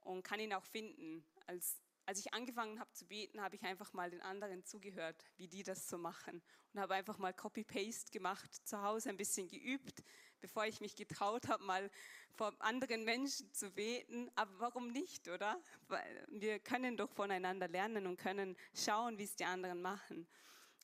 und 0.00 0.22
kann 0.22 0.40
ihn 0.40 0.54
auch 0.54 0.64
finden. 0.64 1.24
Als 1.46 1.82
als 2.12 2.18
ich 2.18 2.34
angefangen 2.34 2.78
habe 2.78 2.92
zu 2.92 3.06
beten, 3.06 3.40
habe 3.40 3.56
ich 3.56 3.62
einfach 3.62 3.94
mal 3.94 4.10
den 4.10 4.20
anderen 4.20 4.62
zugehört, 4.66 5.24
wie 5.38 5.48
die 5.48 5.62
das 5.62 5.88
so 5.88 5.96
machen. 5.96 6.42
Und 6.74 6.80
habe 6.80 6.92
einfach 6.92 7.16
mal 7.16 7.32
Copy-Paste 7.32 8.12
gemacht, 8.12 8.54
zu 8.68 8.82
Hause 8.82 9.08
ein 9.08 9.16
bisschen 9.16 9.48
geübt, 9.48 10.04
bevor 10.42 10.66
ich 10.66 10.82
mich 10.82 10.94
getraut 10.94 11.48
habe, 11.48 11.64
mal 11.64 11.90
vor 12.34 12.54
anderen 12.58 13.04
Menschen 13.04 13.50
zu 13.54 13.70
beten. 13.70 14.30
Aber 14.34 14.52
warum 14.58 14.88
nicht, 14.88 15.26
oder? 15.26 15.58
Weil 15.88 16.26
wir 16.28 16.58
können 16.58 16.98
doch 16.98 17.10
voneinander 17.10 17.66
lernen 17.66 18.06
und 18.06 18.18
können 18.18 18.58
schauen, 18.74 19.16
wie 19.16 19.24
es 19.24 19.34
die 19.34 19.46
anderen 19.46 19.80
machen. 19.80 20.28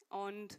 Und 0.08 0.58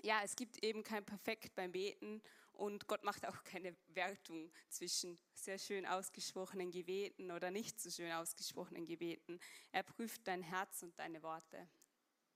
ja, 0.00 0.22
es 0.24 0.34
gibt 0.34 0.64
eben 0.64 0.82
kein 0.82 1.04
Perfekt 1.04 1.54
beim 1.54 1.72
Beten 1.72 2.22
und 2.58 2.88
Gott 2.88 3.04
macht 3.04 3.24
auch 3.24 3.44
keine 3.44 3.76
Wertung 3.86 4.50
zwischen 4.68 5.16
sehr 5.32 5.58
schön 5.58 5.86
ausgesprochenen 5.86 6.72
Gebeten 6.72 7.30
oder 7.30 7.52
nicht 7.52 7.80
so 7.80 7.88
schön 7.88 8.10
ausgesprochenen 8.10 8.84
Gebeten. 8.84 9.38
Er 9.70 9.84
prüft 9.84 10.26
dein 10.26 10.42
Herz 10.42 10.82
und 10.82 10.98
deine 10.98 11.22
Worte. 11.22 11.68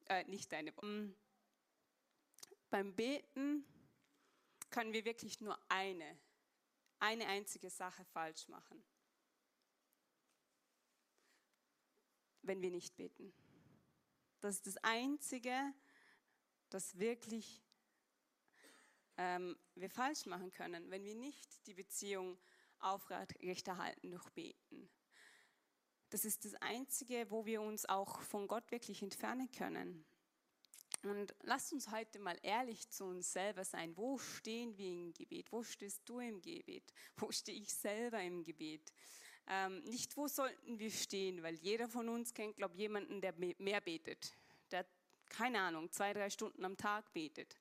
Äh, 0.06 0.22
nicht 0.24 0.52
deine 0.52 0.72
Worte. 0.76 0.86
Mm. 0.86 1.16
Beim 2.70 2.94
Beten 2.94 3.66
können 4.70 4.92
wir 4.92 5.04
wirklich 5.04 5.40
nur 5.40 5.58
eine, 5.68 6.18
eine 7.00 7.26
einzige 7.26 7.68
Sache 7.68 8.04
falsch 8.04 8.46
machen. 8.46 8.82
Wenn 12.42 12.62
wir 12.62 12.70
nicht 12.70 12.94
beten. 12.96 13.34
Das 14.40 14.54
ist 14.54 14.66
das 14.68 14.76
Einzige, 14.84 15.74
das 16.70 16.96
wirklich 16.98 17.61
ähm, 19.22 19.56
wir 19.76 19.88
falsch 19.88 20.26
machen 20.26 20.52
können, 20.52 20.90
wenn 20.90 21.04
wir 21.04 21.14
nicht 21.14 21.66
die 21.66 21.74
Beziehung 21.74 22.36
aufrechterhalten 22.80 24.10
durch 24.10 24.28
Beten. 24.30 24.90
Das 26.10 26.24
ist 26.24 26.44
das 26.44 26.54
Einzige, 26.56 27.30
wo 27.30 27.46
wir 27.46 27.62
uns 27.62 27.86
auch 27.86 28.20
von 28.22 28.48
Gott 28.48 28.68
wirklich 28.72 29.00
entfernen 29.00 29.50
können. 29.52 30.04
Und 31.04 31.34
lasst 31.42 31.72
uns 31.72 31.90
heute 31.90 32.18
mal 32.18 32.36
ehrlich 32.42 32.88
zu 32.90 33.04
uns 33.04 33.32
selber 33.32 33.64
sein. 33.64 33.96
Wo 33.96 34.18
stehen 34.18 34.76
wir 34.76 34.92
im 34.92 35.12
Gebet? 35.12 35.50
Wo 35.52 35.62
stehst 35.62 36.02
du 36.04 36.18
im 36.18 36.42
Gebet? 36.42 36.92
Wo 37.16 37.30
stehe 37.30 37.58
ich 37.58 37.72
selber 37.72 38.20
im 38.20 38.42
Gebet? 38.42 38.92
Ähm, 39.48 39.82
nicht 39.84 40.16
wo 40.16 40.28
sollten 40.28 40.78
wir 40.78 40.90
stehen, 40.90 41.42
weil 41.42 41.54
jeder 41.56 41.88
von 41.88 42.08
uns 42.08 42.34
kennt, 42.34 42.56
glaube 42.56 42.74
ich, 42.74 42.80
jemanden, 42.80 43.20
der 43.20 43.34
mehr 43.36 43.80
betet. 43.80 44.36
Der, 44.70 44.84
keine 45.26 45.60
Ahnung, 45.60 45.90
zwei, 45.90 46.12
drei 46.12 46.28
Stunden 46.28 46.64
am 46.64 46.76
Tag 46.76 47.12
betet. 47.12 47.56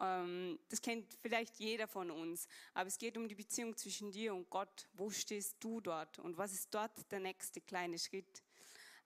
Ähm, 0.00 0.58
das 0.68 0.80
kennt 0.80 1.14
vielleicht 1.22 1.58
jeder 1.58 1.88
von 1.88 2.10
uns, 2.10 2.48
aber 2.74 2.88
es 2.88 2.98
geht 2.98 3.16
um 3.16 3.28
die 3.28 3.34
Beziehung 3.34 3.76
zwischen 3.76 4.10
dir 4.10 4.34
und 4.34 4.50
Gott. 4.50 4.88
Wo 4.94 5.10
stehst 5.10 5.56
du 5.60 5.80
dort 5.80 6.18
und 6.18 6.36
was 6.36 6.52
ist 6.52 6.74
dort 6.74 7.10
der 7.10 7.20
nächste 7.20 7.60
kleine 7.60 7.98
Schritt? 7.98 8.42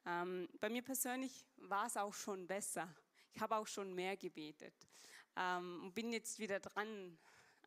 Ähm, 0.07 0.49
bei 0.61 0.69
mir 0.69 0.83
persönlich 0.83 1.47
war 1.57 1.87
es 1.87 1.97
auch 1.97 2.15
schon 2.15 2.47
besser. 2.47 2.93
Ich 3.33 3.41
habe 3.41 3.57
auch 3.57 3.67
schon 3.67 3.95
mehr 3.95 4.17
gebetet. 4.17 4.75
ähm, 5.37 5.85
und 5.85 5.95
bin 5.95 6.13
jetzt 6.13 6.39
wieder 6.39 6.61
dran 6.61 7.19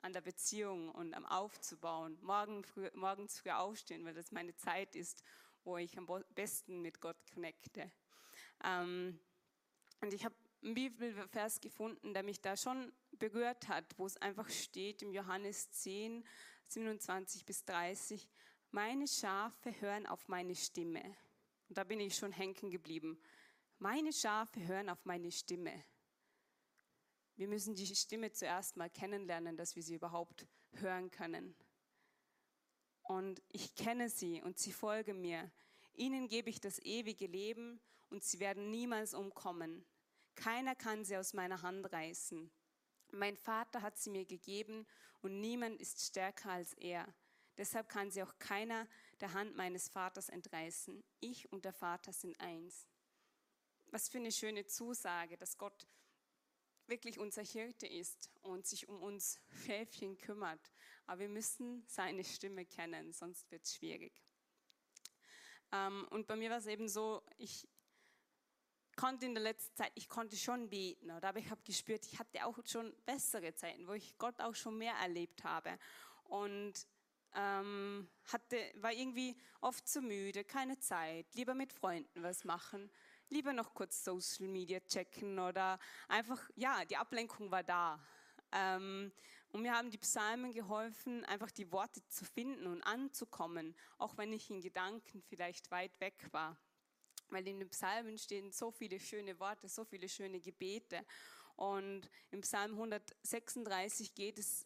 an 0.01 0.11
der 0.11 0.21
Beziehung 0.21 0.89
und 0.89 1.13
am 1.13 1.25
Aufzubauen. 1.25 2.17
Morgen 2.21 2.63
früh, 2.63 2.89
morgens 2.93 3.39
früh 3.39 3.51
aufstehen, 3.51 4.03
weil 4.03 4.13
das 4.13 4.31
meine 4.31 4.53
Zeit 4.55 4.95
ist, 4.95 5.23
wo 5.63 5.77
ich 5.77 5.97
am 5.97 6.07
besten 6.35 6.81
mit 6.81 6.99
Gott 6.99 7.15
connecte. 7.33 7.89
Und 8.61 10.13
ich 10.13 10.25
habe 10.25 10.35
einen 10.61 10.73
Bibelvers 10.73 11.61
gefunden, 11.61 12.13
der 12.13 12.23
mich 12.23 12.41
da 12.41 12.57
schon 12.57 12.91
berührt 13.29 13.69
hat, 13.69 13.85
wo 13.97 14.05
es 14.05 14.17
einfach 14.17 14.49
steht 14.49 15.01
im 15.01 15.13
Johannes 15.13 15.71
10, 15.71 16.25
27 16.67 17.45
bis 17.45 17.63
30, 17.63 18.27
meine 18.71 19.07
Schafe 19.07 19.79
hören 19.79 20.05
auf 20.07 20.27
meine 20.27 20.55
Stimme. 20.55 21.01
Und 21.69 21.77
da 21.77 21.85
bin 21.85 22.01
ich 22.01 22.17
schon 22.17 22.33
hängen 22.33 22.69
geblieben. 22.69 23.17
Meine 23.79 24.11
Schafe 24.11 24.67
hören 24.67 24.89
auf 24.89 25.05
meine 25.05 25.31
Stimme. 25.31 25.71
Wir 27.37 27.47
müssen 27.47 27.75
die 27.75 27.95
Stimme 27.95 28.33
zuerst 28.33 28.75
mal 28.75 28.89
kennenlernen, 28.89 29.55
dass 29.55 29.77
wir 29.77 29.83
sie 29.83 29.95
überhaupt 29.95 30.45
hören 30.73 31.09
können. 31.09 31.55
Und 33.03 33.41
ich 33.47 33.73
kenne 33.73 34.09
sie 34.09 34.41
und 34.41 34.59
sie 34.59 34.73
folgen 34.73 35.21
mir. 35.21 35.49
Ihnen 35.93 36.27
gebe 36.27 36.49
ich 36.49 36.59
das 36.59 36.77
ewige 36.79 37.27
Leben 37.27 37.79
und 38.09 38.21
sie 38.25 38.41
werden 38.41 38.69
niemals 38.69 39.13
umkommen. 39.13 39.85
Keiner 40.35 40.75
kann 40.75 41.05
sie 41.05 41.15
aus 41.15 41.31
meiner 41.33 41.61
Hand 41.61 41.89
reißen. 41.93 42.51
Mein 43.13 43.37
Vater 43.37 43.83
hat 43.83 43.97
sie 43.97 44.09
mir 44.09 44.25
gegeben 44.25 44.87
und 45.21 45.39
niemand 45.39 45.79
ist 45.79 46.03
stärker 46.03 46.49
als 46.49 46.73
er. 46.73 47.13
Deshalb 47.57 47.87
kann 47.87 48.09
sie 48.09 48.23
auch 48.23 48.39
keiner 48.39 48.87
der 49.21 49.33
Hand 49.33 49.55
meines 49.55 49.87
Vaters 49.87 50.29
entreißen. 50.29 51.03
Ich 51.19 51.51
und 51.51 51.63
der 51.63 51.73
Vater 51.73 52.11
sind 52.11 52.39
eins. 52.39 52.87
Was 53.91 54.09
für 54.09 54.17
eine 54.17 54.31
schöne 54.31 54.65
Zusage, 54.65 55.37
dass 55.37 55.59
Gott 55.59 55.87
wirklich 56.87 57.19
unser 57.19 57.43
Hirte 57.43 57.85
ist 57.85 58.31
und 58.41 58.65
sich 58.65 58.89
um 58.89 59.01
uns 59.03 59.39
Schäfchen 59.65 60.17
kümmert. 60.17 60.71
Aber 61.05 61.19
wir 61.19 61.29
müssen 61.29 61.85
seine 61.87 62.23
Stimme 62.23 62.65
kennen, 62.65 63.13
sonst 63.13 63.51
wird 63.51 63.63
es 63.63 63.75
schwierig. 63.75 64.23
Ähm, 65.71 66.07
und 66.09 66.25
bei 66.25 66.35
mir 66.35 66.49
war 66.49 66.57
es 66.57 66.65
eben 66.65 66.89
so, 66.89 67.21
ich 67.37 67.67
konnte 68.95 69.25
in 69.25 69.33
der 69.33 69.43
letzten 69.43 69.75
Zeit, 69.75 69.91
ich 69.95 70.09
konnte 70.09 70.35
schon 70.35 70.69
beten, 70.69 71.11
oder? 71.11 71.29
aber 71.29 71.39
ich 71.39 71.49
habe 71.49 71.61
gespürt, 71.63 72.05
ich 72.05 72.19
hatte 72.19 72.45
auch 72.45 72.57
schon 72.65 72.93
bessere 73.05 73.53
Zeiten, 73.55 73.87
wo 73.87 73.93
ich 73.93 74.17
Gott 74.17 74.39
auch 74.39 74.55
schon 74.55 74.77
mehr 74.77 74.93
erlebt 74.95 75.43
habe. 75.43 75.77
Und 76.23 76.73
ähm, 77.35 78.07
hatte, 78.31 78.57
war 78.75 78.91
irgendwie 78.91 79.35
oft 79.61 79.87
zu 79.87 80.01
müde, 80.01 80.43
keine 80.43 80.77
Zeit, 80.79 81.25
lieber 81.33 81.53
mit 81.53 81.73
Freunden 81.73 82.23
was 82.23 82.43
machen, 82.43 82.91
lieber 83.29 83.53
noch 83.53 83.73
kurz 83.73 84.03
Social 84.03 84.47
Media 84.47 84.79
checken 84.81 85.39
oder 85.39 85.79
einfach, 86.07 86.49
ja, 86.55 86.85
die 86.85 86.97
Ablenkung 86.97 87.49
war 87.51 87.63
da. 87.63 87.99
Ähm, 88.51 89.11
und 89.49 89.61
mir 89.61 89.73
haben 89.73 89.91
die 89.91 89.97
Psalmen 89.99 90.51
geholfen, 90.51 91.25
einfach 91.25 91.51
die 91.51 91.71
Worte 91.71 92.05
zu 92.07 92.25
finden 92.25 92.67
und 92.67 92.81
anzukommen, 92.83 93.75
auch 93.97 94.17
wenn 94.17 94.33
ich 94.33 94.49
in 94.49 94.61
Gedanken 94.61 95.21
vielleicht 95.21 95.69
weit 95.71 95.99
weg 95.99 96.27
war. 96.31 96.57
Weil 97.33 97.47
in 97.47 97.59
den 97.59 97.69
Psalmen 97.69 98.17
stehen 98.17 98.51
so 98.51 98.71
viele 98.71 98.99
schöne 98.99 99.39
Worte, 99.39 99.67
so 99.67 99.83
viele 99.83 100.07
schöne 100.07 100.39
Gebete. 100.39 101.05
Und 101.55 102.09
im 102.31 102.41
Psalm 102.41 102.71
136 102.71 104.15
geht 104.15 104.39
es, 104.39 104.65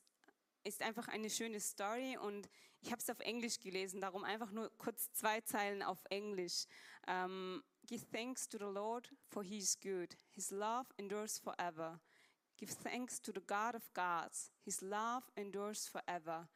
ist 0.64 0.82
einfach 0.82 1.08
eine 1.08 1.30
schöne 1.30 1.60
Story 1.60 2.18
und 2.18 2.50
ich 2.82 2.92
habe 2.92 3.02
es 3.02 3.10
auf 3.10 3.20
Englisch 3.20 3.60
gelesen, 3.60 4.02
darum 4.02 4.24
einfach 4.24 4.52
nur 4.52 4.72
kurz 4.78 5.12
zwei 5.14 5.42
Zeilen 5.42 5.82
auf 5.82 6.04
Englisch. 6.10 6.66
Um, 7.08 7.14
ähm, 7.14 7.64
Give 7.88 8.06
thanks 8.12 8.50
to 8.50 8.58
the 8.58 8.66
Lord, 8.66 9.10
for 9.30 9.44
he 9.44 9.60
is 9.60 9.80
good. 9.80 10.18
His 10.32 10.52
love 10.52 10.88
endures 10.98 11.40
forever. 11.40 12.02
Give 12.58 12.70
thanks 12.70 13.22
to 13.22 13.32
the 13.32 13.40
God 13.40 13.76
of 13.76 13.94
gods. 13.94 14.52
His 14.66 14.82
love 14.82 15.24
endures 15.36 15.88
forever. 15.88 16.50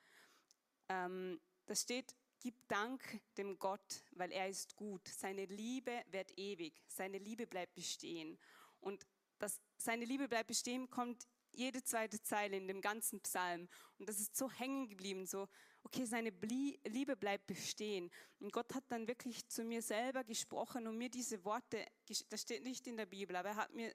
Um, 0.90 1.40
da 1.68 1.76
steht, 1.76 2.18
gib 2.42 2.56
Dank 2.68 3.22
dem 3.38 3.60
Gott, 3.60 4.04
weil 4.12 4.32
er 4.32 4.50
ist 4.50 4.76
gut. 4.76 5.08
Seine 5.08 5.46
Liebe 5.46 6.04
wird 6.10 6.38
ewig. 6.38 6.74
Seine 6.88 7.20
Liebe 7.20 7.46
bleibt 7.48 7.76
bestehen. 7.76 8.38
Und 8.80 9.06
das, 9.40 9.62
seine 9.78 10.06
Liebe 10.06 10.28
bleibt 10.28 10.48
bestehen 10.48 10.90
kommt 10.90 11.28
jede 11.54 11.84
zweite 11.84 12.22
Zeile 12.22 12.58
in 12.58 12.68
dem 12.68 12.82
ganzen 12.82 13.22
Psalm. 13.22 13.68
Und 14.00 14.10
das 14.10 14.20
ist 14.20 14.36
so 14.36 14.50
hängen 14.50 14.88
geblieben, 14.88 15.26
so, 15.26 15.48
okay, 15.84 16.06
seine 16.06 16.30
Liebe 16.30 17.16
bleibt 17.16 17.48
bestehen. 17.48 18.10
Und 18.40 18.52
Gott 18.54 18.74
hat 18.74 18.86
dann 18.90 19.08
wirklich 19.08 19.48
zu 19.48 19.64
mir 19.64 19.82
selber 19.82 20.24
gesprochen 20.24 20.88
und 20.88 20.98
mir 20.98 21.10
diese 21.10 21.44
Worte, 21.46 21.86
das 22.30 22.42
steht 22.42 22.64
nicht 22.64 22.88
in 22.88 22.98
der 22.98 23.06
Bibel, 23.06 23.36
aber 23.36 23.50
er 23.50 23.56
hat 23.58 23.74
mir 23.74 23.94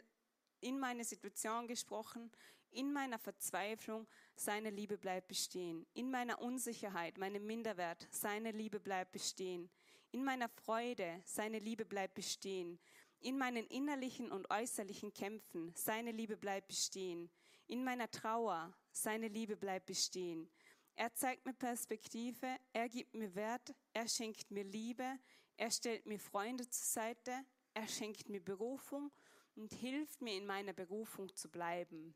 in 0.61 0.79
meine 0.79 1.05
Situation 1.05 1.67
gesprochen, 1.67 2.31
in 2.77 2.93
meiner 2.93 3.19
Verzweiflung, 3.19 4.07
seine 4.35 4.69
Liebe 4.69 4.99
bleibt 4.99 5.29
bestehen. 5.29 5.87
In 5.95 6.11
meiner 6.11 6.43
Unsicherheit, 6.43 7.17
meinem 7.17 7.47
Minderwert, 7.47 8.07
seine 8.11 8.53
Liebe 8.53 8.79
bleibt 8.79 9.13
bestehen. 9.13 9.71
In 10.13 10.23
meiner 10.23 10.51
Freude, 10.51 11.23
seine 11.25 11.59
Liebe 11.59 11.87
bleibt 11.87 12.15
bestehen. 12.15 12.79
In 13.21 13.39
meinen 13.39 13.67
innerlichen 13.69 14.31
und 14.31 14.51
äußerlichen 14.51 15.15
Kämpfen, 15.15 15.73
seine 15.75 16.13
Liebe 16.13 16.37
bleibt 16.37 16.69
bestehen. 16.69 17.31
In 17.67 17.83
meiner 17.83 18.11
Trauer, 18.11 18.77
seine 18.93 19.29
Liebe 19.29 19.57
bleibt 19.57 19.87
bestehen. 19.87 20.49
Er 20.97 21.15
zeigt 21.15 21.47
mir 21.47 21.55
Perspektive, 21.55 22.59
er 22.75 22.91
gibt 22.91 23.15
mir 23.15 23.35
Wert, 23.35 23.75
er 23.95 24.07
schenkt 24.07 24.51
mir 24.51 24.65
Liebe, 24.65 25.19
er 25.57 25.71
stellt 25.71 26.05
mir 26.05 26.19
Freunde 26.19 26.69
zur 26.69 26.85
Seite, 26.85 27.33
er 27.73 27.89
schenkt 27.89 28.29
mir 28.29 28.41
Berufung 28.41 29.11
und 29.55 29.73
hilft 29.73 30.21
mir 30.21 30.35
in 30.37 30.47
meiner 30.47 30.75
Berufung 30.75 31.35
zu 31.35 31.51
bleiben 31.51 32.15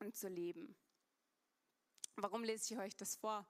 und 0.00 0.16
zu 0.16 0.28
leben. 0.28 0.76
Warum 2.16 2.44
lese 2.44 2.74
ich 2.74 2.80
euch 2.80 2.96
das 2.96 3.16
vor? 3.16 3.46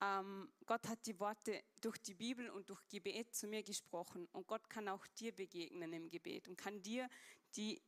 Ähm, 0.00 0.52
Gott 0.66 0.86
hat 0.88 1.06
die 1.06 1.18
Worte 1.20 1.62
durch 1.80 1.98
die 1.98 2.14
Bibel 2.14 2.50
und 2.50 2.68
durch 2.68 2.86
Gebet 2.88 3.34
zu 3.34 3.46
mir 3.46 3.62
gesprochen 3.62 4.26
und 4.32 4.46
Gott 4.46 4.68
kann 4.68 4.88
auch 4.88 5.06
dir 5.18 5.34
begegnen 5.34 5.92
im 5.92 6.10
Gebet 6.10 6.48
und 6.48 6.56
kann 6.56 6.82
dir 6.82 7.08
die 7.56 7.80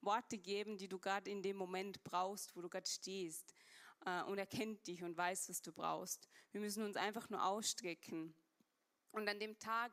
Worte 0.00 0.36
geben, 0.38 0.76
die 0.76 0.88
du 0.88 0.98
gerade 0.98 1.30
in 1.30 1.42
dem 1.42 1.56
Moment 1.56 2.02
brauchst, 2.04 2.54
wo 2.54 2.60
du 2.60 2.68
gerade 2.68 2.88
stehst. 2.88 3.54
Äh, 4.04 4.22
und 4.24 4.38
er 4.38 4.46
kennt 4.46 4.86
dich 4.86 5.02
und 5.02 5.16
weiß, 5.16 5.48
was 5.48 5.62
du 5.62 5.72
brauchst. 5.72 6.28
Wir 6.50 6.60
müssen 6.60 6.84
uns 6.84 6.96
einfach 6.96 7.30
nur 7.30 7.44
ausstrecken. 7.44 8.34
Und 9.12 9.28
an 9.28 9.38
dem 9.38 9.58
Tag 9.58 9.92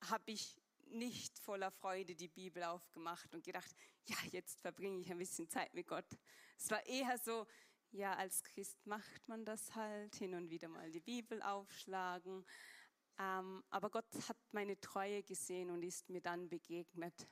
habe 0.00 0.32
ich 0.32 0.61
nicht 0.92 1.38
voller 1.38 1.70
Freude 1.70 2.14
die 2.14 2.28
Bibel 2.28 2.62
aufgemacht 2.64 3.34
und 3.34 3.44
gedacht, 3.44 3.70
ja, 4.04 4.16
jetzt 4.30 4.60
verbringe 4.60 5.00
ich 5.00 5.10
ein 5.10 5.18
bisschen 5.18 5.48
Zeit 5.48 5.72
mit 5.74 5.86
Gott. 5.86 6.06
Es 6.56 6.70
war 6.70 6.84
eher 6.86 7.18
so, 7.18 7.46
ja, 7.90 8.14
als 8.14 8.42
Christ 8.42 8.86
macht 8.86 9.28
man 9.28 9.44
das 9.44 9.74
halt, 9.74 10.16
hin 10.16 10.34
und 10.34 10.50
wieder 10.50 10.68
mal 10.68 10.90
die 10.90 11.00
Bibel 11.00 11.42
aufschlagen. 11.42 12.44
Ähm, 13.18 13.62
aber 13.68 13.90
Gott 13.90 14.06
hat 14.28 14.38
meine 14.52 14.80
Treue 14.80 15.22
gesehen 15.22 15.70
und 15.70 15.82
ist 15.82 16.08
mir 16.08 16.20
dann 16.20 16.48
begegnet. 16.48 17.28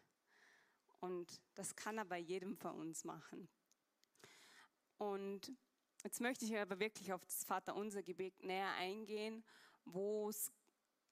Und 1.01 1.41
das 1.55 1.75
kann 1.75 1.99
er 1.99 2.05
bei 2.05 2.19
jedem 2.19 2.57
von 2.57 2.75
uns 2.75 3.05
machen. 3.05 3.49
Und 4.99 5.51
jetzt 6.05 6.21
möchte 6.21 6.45
ich 6.45 6.57
aber 6.57 6.79
wirklich 6.79 7.13
auf 7.13 7.25
das 7.25 7.45
Vaterunser 7.45 8.03
Gebet 8.03 8.43
näher 8.43 8.73
eingehen, 8.75 9.43
wo 9.87 10.29
es, 10.29 10.53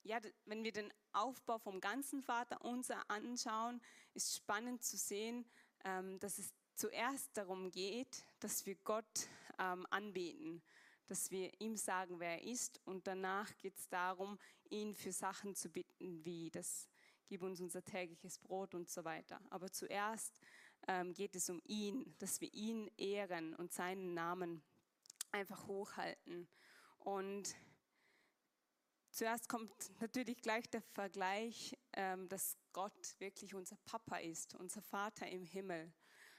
ja, 0.02 0.20
wenn 0.44 0.64
wir 0.64 0.72
den 0.72 0.92
Aufbau 1.12 1.58
vom 1.58 1.80
ganzen 1.80 2.22
Vaterunser 2.22 3.02
anschauen, 3.08 3.80
ist 4.14 4.36
spannend 4.36 4.82
zu 4.82 4.96
sehen, 4.96 5.44
ähm, 5.84 6.18
dass 6.18 6.38
es 6.38 6.52
zuerst 6.74 7.36
darum 7.36 7.70
geht, 7.70 8.24
dass 8.40 8.64
wir 8.66 8.76
Gott 8.76 9.28
ähm, 9.58 9.86
anbeten, 9.90 10.62
dass 11.06 11.30
wir 11.30 11.50
ihm 11.60 11.76
sagen, 11.76 12.20
wer 12.20 12.40
er 12.40 12.44
ist 12.44 12.80
und 12.84 13.06
danach 13.06 13.56
geht 13.56 13.76
es 13.76 13.88
darum, 13.88 14.38
ihn 14.70 14.94
für 14.94 15.12
Sachen 15.12 15.54
zu 15.54 15.68
bitten, 15.68 16.24
wie 16.24 16.50
das 16.50 16.88
gib 17.28 17.42
uns 17.42 17.60
unser 17.60 17.84
tägliches 17.84 18.38
Brot 18.38 18.74
und 18.74 18.88
so 18.88 19.04
weiter. 19.04 19.40
Aber 19.50 19.70
zuerst 19.70 20.40
ähm, 20.88 21.12
geht 21.12 21.36
es 21.36 21.50
um 21.50 21.60
ihn, 21.64 22.14
dass 22.18 22.40
wir 22.40 22.52
ihn 22.52 22.90
ehren 22.96 23.54
und 23.54 23.72
seinen 23.72 24.14
Namen 24.14 24.62
einfach 25.30 25.66
hochhalten. 25.66 26.48
Und 26.98 27.54
zuerst 29.18 29.48
kommt 29.48 29.72
natürlich 30.00 30.40
gleich 30.40 30.70
der 30.70 30.80
Vergleich, 30.80 31.76
ähm, 31.94 32.28
dass 32.28 32.56
Gott 32.72 33.16
wirklich 33.18 33.52
unser 33.52 33.76
Papa 33.84 34.18
ist, 34.18 34.54
unser 34.54 34.80
Vater 34.80 35.26
im 35.26 35.44
Himmel. 35.44 35.92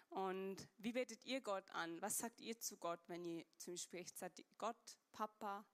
Und 0.07 0.55
wie 0.77 0.93
betet 0.93 1.25
ihr 1.25 1.41
Gott 1.41 1.69
an? 1.71 2.01
Was 2.01 2.19
sagt 2.19 2.39
ihr 2.39 2.57
zu 2.57 2.77
Gott, 2.77 3.01
wenn 3.07 3.25
ihr 3.25 3.45
zu 3.57 3.71
ihm 3.71 3.77
spricht? 3.77 4.17
Sagt 4.17 4.41
Gott, 4.57 4.97
Papa, 5.11 5.65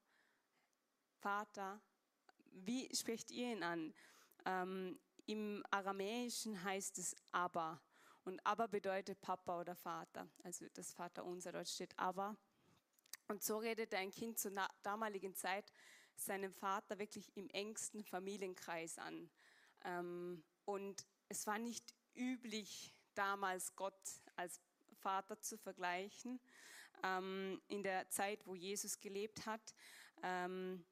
Vater? 1.19 1.79
Wie 2.51 2.93
spricht 2.95 3.29
ihr 3.29 3.53
ihn 3.53 3.61
an? 3.61 3.93
Ähm, 4.45 4.99
Im 5.27 5.63
Aramäischen 5.69 6.63
heißt 6.63 6.97
es 6.97 7.15
aber. 7.31 7.81
Und 8.23 8.43
aber 8.43 8.67
bedeutet 8.67 9.21
Papa 9.21 9.61
oder 9.61 9.75
Vater. 9.75 10.27
Also 10.43 10.65
das 10.73 10.91
Vater 10.91 11.23
unser, 11.23 11.51
dort 11.51 11.69
steht 11.69 11.97
aber. 11.99 12.35
Und 13.27 13.43
so 13.43 13.57
redet 13.57 13.93
ein 13.93 14.09
Kind 14.09 14.39
zur 14.39 14.51
damaligen 14.81 15.35
Zeit 15.35 15.71
seinem 16.19 16.53
Vater 16.53 16.99
wirklich 16.99 17.35
im 17.35 17.49
engsten 17.49 18.03
Familienkreis 18.03 18.97
an. 18.97 19.29
Ähm, 19.83 20.43
und 20.65 21.05
es 21.29 21.45
war 21.47 21.59
nicht 21.59 21.93
üblich, 22.15 22.93
damals 23.13 23.75
Gott 23.75 24.21
als 24.35 24.59
Vater 24.99 25.39
zu 25.39 25.57
vergleichen 25.57 26.39
ähm, 27.03 27.61
in 27.67 27.83
der 27.83 28.09
Zeit, 28.09 28.45
wo 28.45 28.55
Jesus 28.55 28.99
gelebt 28.99 29.45
hat. 29.45 29.73
Ähm, 30.23 30.85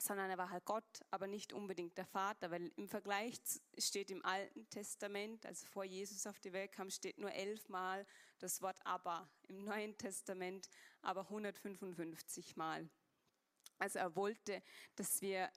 sondern 0.00 0.30
er 0.30 0.38
war 0.38 0.50
halt 0.50 0.64
Gott, 0.64 1.04
aber 1.10 1.26
nicht 1.26 1.52
unbedingt 1.52 1.96
der 1.98 2.06
Vater, 2.06 2.50
weil 2.50 2.72
im 2.76 2.88
Vergleich 2.88 3.38
steht 3.78 4.10
im 4.10 4.24
Alten 4.24 4.68
Testament, 4.70 5.44
also 5.46 5.66
vor 5.66 5.84
Jesus 5.84 6.26
auf 6.26 6.40
die 6.40 6.52
Welt 6.52 6.72
kam, 6.72 6.90
steht 6.90 7.18
nur 7.18 7.32
elfmal 7.32 8.06
das 8.38 8.62
Wort 8.62 8.78
Abba, 8.84 9.28
im 9.48 9.64
Neuen 9.64 9.96
Testament 9.98 10.68
aber 11.02 11.22
155 11.22 12.56
Mal. 12.56 12.88
Also 13.80 13.98
er 13.98 14.14
wollte, 14.14 14.62
dass 14.94 15.20
wir 15.20 15.50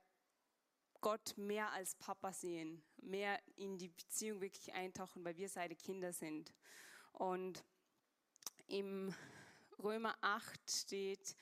Gott 1.01 1.37
mehr 1.37 1.71
als 1.71 1.95
Papa 1.95 2.31
sehen, 2.31 2.81
mehr 3.01 3.39
in 3.57 3.77
die 3.77 3.89
Beziehung 3.89 4.39
wirklich 4.41 4.73
eintauchen, 4.73 5.23
weil 5.25 5.35
wir 5.37 5.49
seine 5.49 5.75
Kinder 5.75 6.13
sind. 6.13 6.53
Und 7.11 7.63
im 8.67 9.13
Römer 9.77 10.15
8 10.21 10.71
steht, 10.71 11.35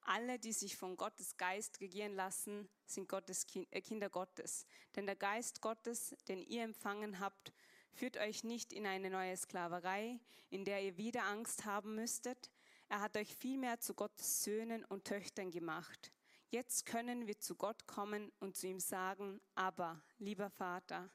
alle, 0.00 0.38
die 0.38 0.52
sich 0.52 0.76
von 0.76 0.96
Gottes 0.96 1.36
Geist 1.36 1.80
regieren 1.80 2.14
lassen, 2.14 2.68
sind 2.86 3.08
Gottes 3.08 3.46
kind, 3.46 3.68
äh, 3.70 3.80
Kinder 3.80 4.10
Gottes. 4.10 4.66
Denn 4.96 5.06
der 5.06 5.14
Geist 5.14 5.60
Gottes, 5.60 6.16
den 6.26 6.42
ihr 6.42 6.64
empfangen 6.64 7.20
habt, 7.20 7.52
führt 7.92 8.16
euch 8.16 8.42
nicht 8.42 8.72
in 8.72 8.86
eine 8.86 9.10
neue 9.10 9.36
Sklaverei, 9.36 10.18
in 10.50 10.64
der 10.64 10.82
ihr 10.82 10.96
wieder 10.96 11.24
Angst 11.24 11.66
haben 11.66 11.94
müsstet. 11.94 12.50
Er 12.88 13.00
hat 13.00 13.16
euch 13.16 13.36
vielmehr 13.36 13.78
zu 13.80 13.94
Gottes 13.94 14.42
Söhnen 14.42 14.84
und 14.84 15.04
Töchtern 15.04 15.50
gemacht. 15.50 16.12
Jetzt 16.52 16.84
können 16.84 17.26
wir 17.26 17.40
zu 17.40 17.54
Gott 17.54 17.86
kommen 17.86 18.30
und 18.38 18.58
zu 18.58 18.66
ihm 18.66 18.78
sagen, 18.78 19.40
aber, 19.54 20.02
lieber 20.18 20.50
Vater, 20.50 21.10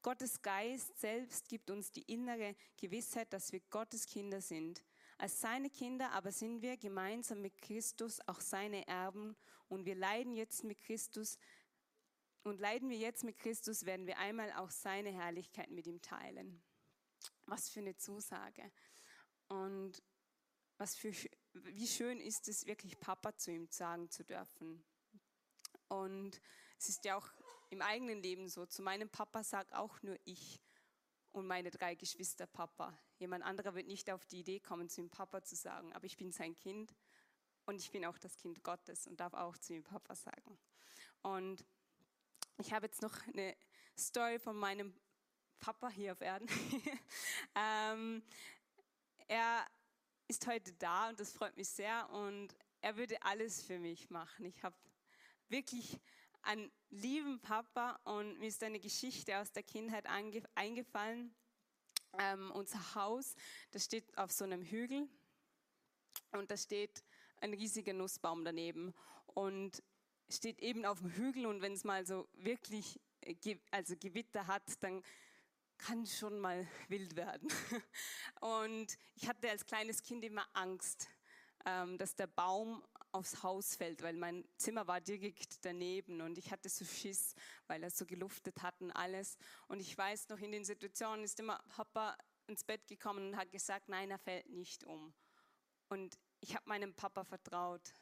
Gottes 0.00 0.40
Geist 0.42 0.96
selbst 1.00 1.48
gibt 1.48 1.72
uns 1.72 1.90
die 1.90 2.02
innere 2.02 2.54
Gewissheit, 2.76 3.32
dass 3.32 3.50
wir 3.50 3.58
Gottes 3.70 4.06
Kinder 4.06 4.40
sind. 4.40 4.84
Als 5.18 5.40
seine 5.40 5.70
Kinder 5.70 6.12
aber 6.12 6.30
sind 6.30 6.62
wir 6.62 6.76
gemeinsam 6.76 7.42
mit 7.42 7.58
Christus 7.58 8.20
auch 8.28 8.40
seine 8.40 8.86
Erben 8.86 9.34
und 9.66 9.86
wir 9.86 9.96
leiden 9.96 10.36
jetzt 10.36 10.62
mit 10.62 10.78
Christus 10.78 11.36
und 12.44 12.60
leiden 12.60 12.88
wir 12.88 12.96
jetzt 12.96 13.24
mit 13.24 13.38
Christus, 13.38 13.86
werden 13.86 14.06
wir 14.06 14.18
einmal 14.18 14.52
auch 14.52 14.70
seine 14.70 15.10
Herrlichkeit 15.10 15.68
mit 15.72 15.88
ihm 15.88 16.00
teilen. 16.00 16.62
Was 17.46 17.68
für 17.68 17.80
eine 17.80 17.96
Zusage. 17.96 18.70
Und 19.48 20.00
was 20.78 20.94
für, 20.94 21.12
wie 21.64 21.86
schön 21.86 22.20
ist 22.20 22.48
es, 22.48 22.66
wirklich 22.66 22.98
Papa 22.98 23.36
zu 23.36 23.50
ihm 23.50 23.68
sagen 23.70 24.10
zu 24.10 24.24
dürfen. 24.24 24.84
Und 25.88 26.40
es 26.78 26.88
ist 26.88 27.04
ja 27.04 27.16
auch 27.16 27.28
im 27.70 27.82
eigenen 27.82 28.22
Leben 28.22 28.48
so. 28.48 28.66
Zu 28.66 28.82
meinem 28.82 29.08
Papa 29.08 29.42
sagt 29.42 29.74
auch 29.74 30.02
nur 30.02 30.18
ich 30.24 30.60
und 31.32 31.46
meine 31.46 31.70
drei 31.70 31.94
Geschwister 31.94 32.46
Papa. 32.46 32.98
Jemand 33.18 33.44
anderer 33.44 33.74
wird 33.74 33.86
nicht 33.86 34.10
auf 34.10 34.24
die 34.26 34.40
Idee 34.40 34.60
kommen, 34.60 34.88
zu 34.88 35.00
ihm 35.00 35.10
Papa 35.10 35.42
zu 35.42 35.54
sagen, 35.54 35.92
aber 35.92 36.06
ich 36.06 36.16
bin 36.16 36.32
sein 36.32 36.54
Kind 36.54 36.94
und 37.66 37.80
ich 37.80 37.90
bin 37.90 38.04
auch 38.04 38.18
das 38.18 38.36
Kind 38.36 38.62
Gottes 38.62 39.06
und 39.06 39.20
darf 39.20 39.34
auch 39.34 39.56
zu 39.58 39.74
ihm 39.74 39.84
Papa 39.84 40.14
sagen. 40.14 40.58
Und 41.22 41.64
ich 42.58 42.72
habe 42.72 42.86
jetzt 42.86 43.02
noch 43.02 43.14
eine 43.28 43.56
Story 43.98 44.38
von 44.38 44.56
meinem 44.56 44.94
Papa 45.58 45.88
hier 45.88 46.12
auf 46.12 46.20
Erden. 46.20 46.48
ähm, 47.54 48.22
er 49.28 49.66
ist 50.28 50.46
heute 50.46 50.72
da 50.74 51.08
und 51.08 51.20
das 51.20 51.32
freut 51.32 51.56
mich 51.56 51.68
sehr 51.68 52.10
und 52.10 52.48
er 52.80 52.96
würde 52.96 53.22
alles 53.22 53.62
für 53.62 53.78
mich 53.78 54.10
machen. 54.10 54.44
Ich 54.44 54.62
habe 54.62 54.76
wirklich 55.48 55.98
einen 56.42 56.70
lieben 56.90 57.40
Papa 57.40 58.00
und 58.04 58.38
mir 58.38 58.48
ist 58.48 58.62
eine 58.62 58.80
Geschichte 58.80 59.38
aus 59.38 59.52
der 59.52 59.62
Kindheit 59.62 60.06
eingefallen. 60.54 61.34
Ähm, 62.18 62.50
unser 62.52 62.94
Haus, 62.94 63.34
das 63.72 63.84
steht 63.84 64.16
auf 64.16 64.32
so 64.32 64.44
einem 64.44 64.62
Hügel 64.62 65.08
und 66.32 66.50
da 66.50 66.56
steht 66.56 67.04
ein 67.40 67.52
riesiger 67.52 67.92
Nussbaum 67.92 68.44
daneben 68.44 68.94
und 69.26 69.82
steht 70.28 70.60
eben 70.60 70.86
auf 70.86 70.98
dem 70.98 71.10
Hügel 71.10 71.46
und 71.46 71.62
wenn 71.62 71.72
es 71.72 71.84
mal 71.84 72.06
so 72.06 72.28
wirklich 72.32 73.00
äh, 73.20 73.58
also 73.70 73.96
Gewitter 73.96 74.46
hat, 74.46 74.62
dann 74.82 75.02
kann 75.78 76.06
schon 76.06 76.38
mal 76.38 76.66
wild 76.88 77.16
werden. 77.16 77.48
Und 78.40 78.98
ich 79.14 79.28
hatte 79.28 79.50
als 79.50 79.66
kleines 79.66 80.02
Kind 80.02 80.24
immer 80.24 80.46
Angst, 80.52 81.08
ähm, 81.64 81.98
dass 81.98 82.14
der 82.14 82.26
Baum 82.26 82.82
aufs 83.12 83.42
Haus 83.42 83.76
fällt, 83.76 84.02
weil 84.02 84.16
mein 84.16 84.44
Zimmer 84.56 84.86
war 84.86 85.00
direkt 85.00 85.64
daneben 85.64 86.20
und 86.20 86.36
ich 86.36 86.50
hatte 86.50 86.68
so 86.68 86.84
Schiss, 86.84 87.34
weil 87.66 87.82
er 87.82 87.90
so 87.90 88.04
geluftet 88.04 88.62
hat 88.62 88.80
und 88.82 88.92
alles. 88.92 89.38
Und 89.68 89.80
ich 89.80 89.96
weiß 89.96 90.28
noch, 90.28 90.38
in 90.38 90.52
den 90.52 90.64
Situationen 90.64 91.24
ist 91.24 91.40
immer 91.40 91.58
Papa 91.68 92.16
ins 92.46 92.62
Bett 92.62 92.86
gekommen 92.86 93.28
und 93.28 93.36
hat 93.36 93.50
gesagt, 93.50 93.88
nein, 93.88 94.10
er 94.10 94.18
fällt 94.18 94.48
nicht 94.50 94.84
um. 94.84 95.14
Und 95.88 96.18
ich 96.40 96.54
habe 96.54 96.68
meinem 96.68 96.94
Papa 96.94 97.24
vertraut. 97.24 97.94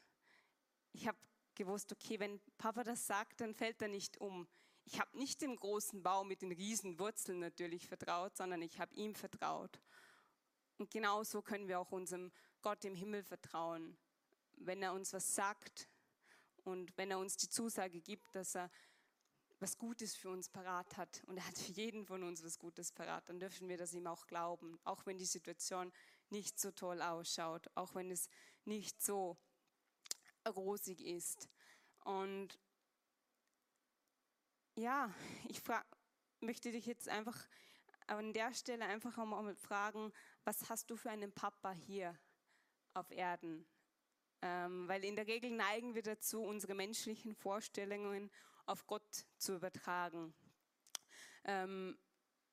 Ich 0.91 1.07
habe 1.07 1.17
gewusst, 1.55 1.91
okay, 1.91 2.19
wenn 2.19 2.41
Papa 2.57 2.83
das 2.83 3.07
sagt, 3.07 3.41
dann 3.41 3.55
fällt 3.55 3.81
er 3.81 3.87
nicht 3.87 4.17
um. 4.19 4.47
Ich 4.85 4.99
habe 4.99 5.17
nicht 5.17 5.41
dem 5.41 5.55
großen 5.55 6.03
Baum 6.03 6.27
mit 6.27 6.41
den 6.41 6.51
riesen 6.51 6.99
Wurzeln 6.99 7.39
natürlich 7.39 7.87
vertraut, 7.87 8.37
sondern 8.37 8.61
ich 8.61 8.79
habe 8.79 8.93
ihm 8.95 9.15
vertraut. 9.15 9.81
Und 10.77 10.91
genauso 10.91 11.41
können 11.41 11.67
wir 11.67 11.79
auch 11.79 11.91
unserem 11.91 12.31
Gott 12.61 12.85
im 12.85 12.95
Himmel 12.95 13.23
vertrauen. 13.23 13.97
Wenn 14.57 14.81
er 14.83 14.93
uns 14.93 15.11
was 15.11 15.33
sagt 15.35 15.89
und 16.63 16.95
wenn 16.97 17.11
er 17.11 17.19
uns 17.19 17.35
die 17.37 17.49
Zusage 17.49 17.99
gibt, 18.01 18.35
dass 18.35 18.55
er 18.55 18.69
was 19.59 19.77
Gutes 19.77 20.15
für 20.15 20.29
uns 20.29 20.49
parat 20.49 20.97
hat 20.97 21.23
und 21.25 21.37
er 21.37 21.47
hat 21.47 21.57
für 21.57 21.71
jeden 21.71 22.05
von 22.05 22.23
uns 22.23 22.43
was 22.43 22.59
Gutes 22.59 22.91
parat, 22.91 23.27
dann 23.29 23.39
dürfen 23.39 23.67
wir 23.67 23.77
das 23.77 23.93
ihm 23.93 24.05
auch 24.05 24.27
glauben, 24.27 24.79
auch 24.83 25.05
wenn 25.05 25.17
die 25.17 25.25
Situation 25.25 25.91
nicht 26.29 26.59
so 26.59 26.71
toll 26.71 27.01
ausschaut, 27.01 27.69
auch 27.75 27.95
wenn 27.95 28.11
es 28.11 28.29
nicht 28.65 29.01
so 29.01 29.37
rosig 30.47 31.01
ist. 31.01 31.49
Und 32.03 32.59
ja, 34.75 35.13
ich 35.47 35.61
frag, 35.61 35.85
möchte 36.39 36.71
dich 36.71 36.85
jetzt 36.85 37.09
einfach 37.09 37.47
an 38.07 38.33
der 38.33 38.53
Stelle 38.53 38.85
einfach 38.85 39.17
mal 39.25 39.55
fragen, 39.55 40.13
was 40.43 40.69
hast 40.69 40.89
du 40.91 40.95
für 40.95 41.09
einen 41.09 41.33
Papa 41.33 41.71
hier? 41.71 42.17
auf 42.95 43.11
Erden. 43.11 43.67
Ähm, 44.41 44.87
weil 44.87 45.03
in 45.03 45.15
der 45.15 45.27
Regel 45.27 45.51
neigen 45.51 45.95
wir 45.95 46.03
dazu, 46.03 46.41
unsere 46.43 46.73
menschlichen 46.73 47.35
Vorstellungen 47.35 48.31
auf 48.65 48.87
Gott 48.87 49.25
zu 49.37 49.55
übertragen. 49.55 50.33
Ähm, 51.43 51.97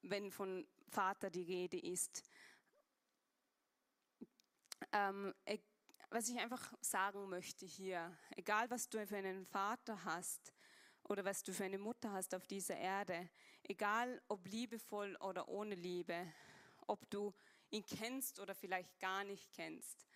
wenn 0.03 0.31
von 0.31 0.67
Vater 0.89 1.31
die 1.31 1.43
Rede 1.43 1.79
ist. 1.79 2.23
Ähm, 4.93 5.33
e, 5.47 5.59
was 6.11 6.29
ich 6.29 6.39
einfach 6.39 6.73
sagen 6.81 7.29
möchte 7.29 7.65
hier, 7.65 8.17
egal 8.37 8.69
was 8.71 8.89
du 8.89 9.07
für 9.07 9.17
einen 9.17 9.47
Vater 9.47 10.05
hast 10.05 10.53
oder 11.05 11.25
was 11.25 11.43
du 11.43 11.53
für 11.53 11.65
eine 11.65 11.79
Mutter 11.79 12.13
hast 12.13 12.35
auf 12.35 12.47
dieser 12.47 12.77
Erde, 12.77 13.29
egal 13.63 14.21
ob 14.29 14.47
liebevoll 14.47 15.17
oder 15.17 15.49
ohne 15.49 15.75
Liebe, 15.75 16.33
ob 16.87 17.09
du 17.11 17.35
ihn 17.71 17.85
kennst 17.87 18.41
oder 18.41 18.55
vielleicht 18.55 18.99
gar 19.01 19.25
nicht 19.25 19.53
kennst, 19.53 20.07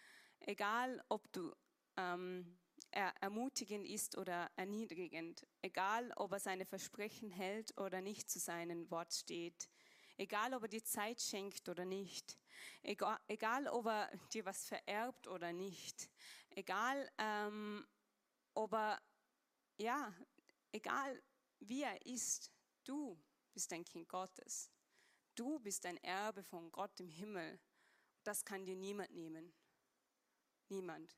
Egal, 0.41 1.03
ob 1.09 1.33
du 1.33 1.53
ähm, 1.97 2.59
er 2.91 3.13
ermutigend 3.21 3.87
ist 3.87 4.17
oder 4.17 4.51
erniedrigend, 4.57 5.47
egal, 5.63 6.13
ob 6.17 6.33
er 6.33 6.41
seine 6.41 6.65
Versprechen 6.67 7.31
hält 7.31 7.77
oder 7.79 8.01
nicht 8.01 8.31
zu 8.31 8.39
seinem 8.39 8.91
Wort 8.91 9.13
steht, 9.13 9.69
egal, 10.17 10.55
ob 10.55 10.63
er 10.63 10.69
dir 10.69 10.85
Zeit 10.85 11.21
schenkt 11.21 11.69
oder 11.69 11.85
nicht, 11.85 12.39
egal, 12.83 13.19
egal 13.29 13.67
ob 13.69 13.87
er 13.87 14.11
dir 14.33 14.45
was 14.45 14.65
vererbt 14.65 15.27
oder 15.27 15.53
nicht, 15.53 16.09
egal, 16.51 17.11
ähm, 17.19 17.87
ob 18.55 18.73
er, 18.73 19.03
ja, 19.79 20.15
egal 20.77 21.23
wie 21.61 21.83
er 21.83 22.05
ist, 22.07 22.53
du 22.85 23.19
bist 23.53 23.73
ein 23.73 23.85
Kind 23.85 24.09
Gottes. 24.09 24.71
Du 25.35 25.59
bist 25.61 25.85
ein 25.87 25.97
Erbe 25.99 26.43
von 26.43 26.71
Gott 26.71 26.99
im 27.01 27.09
Himmel. 27.09 27.59
Das 28.23 28.45
kann 28.45 28.65
dir 28.65 28.77
niemand 28.77 29.11
nehmen. 29.13 29.53
Niemand. 30.69 31.17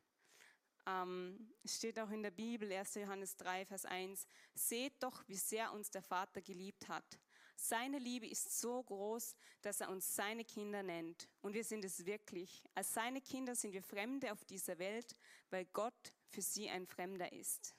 Ähm, 0.86 1.54
es 1.62 1.76
steht 1.76 1.98
auch 1.98 2.10
in 2.10 2.22
der 2.22 2.30
Bibel, 2.30 2.72
1. 2.72 2.94
Johannes 2.94 3.36
3, 3.36 3.66
Vers 3.66 3.84
1, 3.84 4.26
seht 4.54 5.02
doch, 5.02 5.26
wie 5.28 5.36
sehr 5.36 5.72
uns 5.72 5.90
der 5.90 6.02
Vater 6.02 6.40
geliebt 6.40 6.88
hat. 6.88 7.18
Seine 7.56 7.98
Liebe 7.98 8.28
ist 8.28 8.60
so 8.60 8.82
groß, 8.84 9.34
dass 9.62 9.80
er 9.80 9.90
uns 9.90 10.14
seine 10.14 10.44
Kinder 10.44 10.82
nennt. 10.82 11.28
Und 11.40 11.54
wir 11.54 11.64
sind 11.64 11.84
es 11.84 12.06
wirklich. 12.06 12.62
Als 12.74 12.94
seine 12.94 13.20
Kinder 13.20 13.56
sind 13.56 13.72
wir 13.72 13.82
Fremde 13.82 14.32
auf 14.32 14.44
dieser 14.44 14.78
Welt, 14.78 15.16
weil 15.50 15.64
Gott 15.66 16.14
für 16.28 16.42
sie 16.42 16.68
ein 16.68 16.86
Fremder 16.86 17.32
ist. 17.32 17.74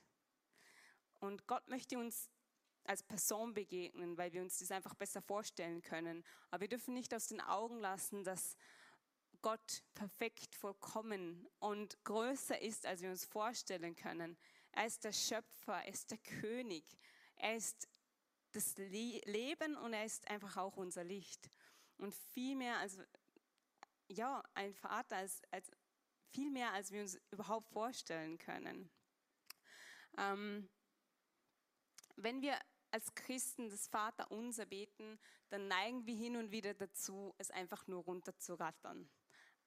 Und 1.20 1.48
Gott 1.48 1.68
möchte 1.68 1.98
uns 1.98 2.30
als 2.86 3.04
Person 3.04 3.54
begegnen, 3.54 4.18
weil 4.18 4.34
wir 4.34 4.42
uns 4.42 4.60
das 4.60 4.72
einfach 4.72 4.96
besser 4.96 5.22
vorstellen 5.22 5.82
können. 5.82 6.24
Aber 6.50 6.62
wir 6.62 6.68
dürfen 6.70 6.94
nicht 6.94 7.14
aus 7.14 7.28
den 7.28 7.42
Augen 7.42 7.80
lassen, 7.80 8.24
dass 8.24 8.56
Gott 9.42 9.84
perfekt, 9.94 10.56
vollkommen 10.56 11.48
und 11.60 12.04
größer 12.04 12.62
ist, 12.62 12.86
als 12.86 13.02
wir 13.02 13.10
uns 13.10 13.26
vorstellen 13.26 13.96
können. 13.96 14.38
Er 14.72 14.86
ist 14.86 15.04
der 15.04 15.14
Schöpfer, 15.14 15.84
er 15.84 15.88
ist 15.88 16.12
der 16.12 16.18
König, 16.18 16.84
er 17.36 17.56
ist 17.56 17.88
das 18.52 18.76
Leben 18.78 19.78
und 19.78 19.94
er 19.94 20.06
ist 20.06 20.28
einfach 20.30 20.58
auch 20.58 20.76
unser 20.78 21.04
Licht. 21.04 21.50
Und 21.98 22.14
viel 22.14 22.56
mehr, 22.56 22.78
als 22.78 22.98
ja, 24.08 24.44
ein 24.56 24.74
Vater 24.74 25.18
als, 25.18 25.42
als 25.52 25.72
viel 26.32 26.50
mehr, 26.50 26.74
als 26.74 26.92
wir 26.92 27.02
uns 27.02 27.20
überhaupt 27.32 27.70
vorstellen 27.70 28.38
können. 28.38 28.90
Ähm, 30.18 30.70
wenn 32.24 32.42
wir 32.42 32.58
als 32.92 33.14
Christen 33.16 33.70
das 33.70 33.88
Vater 33.88 34.32
unser 34.32 34.66
beten, 34.66 35.20
dann 35.50 35.68
neigen 35.68 36.06
wir 36.06 36.16
hin 36.16 36.38
und 36.38 36.52
wieder 36.52 36.74
dazu, 36.74 37.34
es 37.38 37.52
einfach 37.52 37.88
nur 37.88 38.04
runterzurattern 38.04 39.10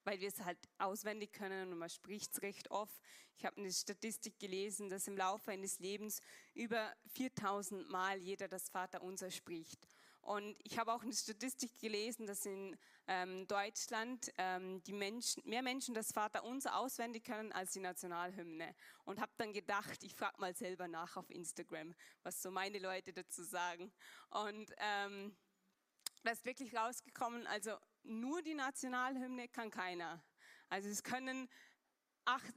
weil 0.03 0.19
wir 0.19 0.27
es 0.27 0.43
halt 0.43 0.57
auswendig 0.77 1.31
können 1.33 1.71
und 1.71 1.77
man 1.77 1.89
spricht 1.89 2.33
es 2.33 2.41
recht 2.41 2.71
oft. 2.71 3.01
Ich 3.37 3.45
habe 3.45 3.57
eine 3.57 3.71
Statistik 3.71 4.39
gelesen, 4.39 4.89
dass 4.89 5.07
im 5.07 5.17
Laufe 5.17 5.51
eines 5.51 5.79
Lebens 5.79 6.21
über 6.53 6.93
4000 7.07 7.89
Mal 7.89 8.19
jeder 8.19 8.47
das 8.47 8.69
Vaterunser 8.69 9.31
spricht. 9.31 9.87
Und 10.23 10.55
ich 10.63 10.79
habe 10.79 10.93
auch 10.93 11.03
eine 11.03 11.13
Statistik 11.13 11.77
gelesen, 11.79 12.25
dass 12.25 12.45
in 12.45 12.77
ähm, 13.07 13.45
Deutschland 13.47 14.31
ähm, 14.37 14.81
die 14.83 14.93
Menschen, 14.93 15.43
mehr 15.45 15.61
Menschen 15.61 15.93
das 15.93 16.13
Vaterunser 16.13 16.77
auswendig 16.77 17.25
können 17.25 17.51
als 17.51 17.73
die 17.73 17.81
Nationalhymne. 17.81 18.73
Und 19.03 19.19
habe 19.19 19.33
dann 19.37 19.51
gedacht, 19.51 20.01
ich 20.01 20.15
frage 20.15 20.39
mal 20.39 20.55
selber 20.55 20.87
nach 20.87 21.17
auf 21.17 21.29
Instagram, 21.29 21.93
was 22.23 22.41
so 22.41 22.51
meine 22.51 22.79
Leute 22.79 23.11
dazu 23.11 23.43
sagen. 23.43 23.91
Und 24.29 24.71
ähm, 24.77 25.35
da 26.23 26.31
ist 26.31 26.45
wirklich 26.45 26.73
rausgekommen, 26.73 27.45
also 27.47 27.77
nur 28.03 28.41
die 28.41 28.53
Nationalhymne 28.53 29.49
kann 29.49 29.69
keiner. 29.69 30.23
Also 30.69 30.89
es 30.89 31.03
können 31.03 31.49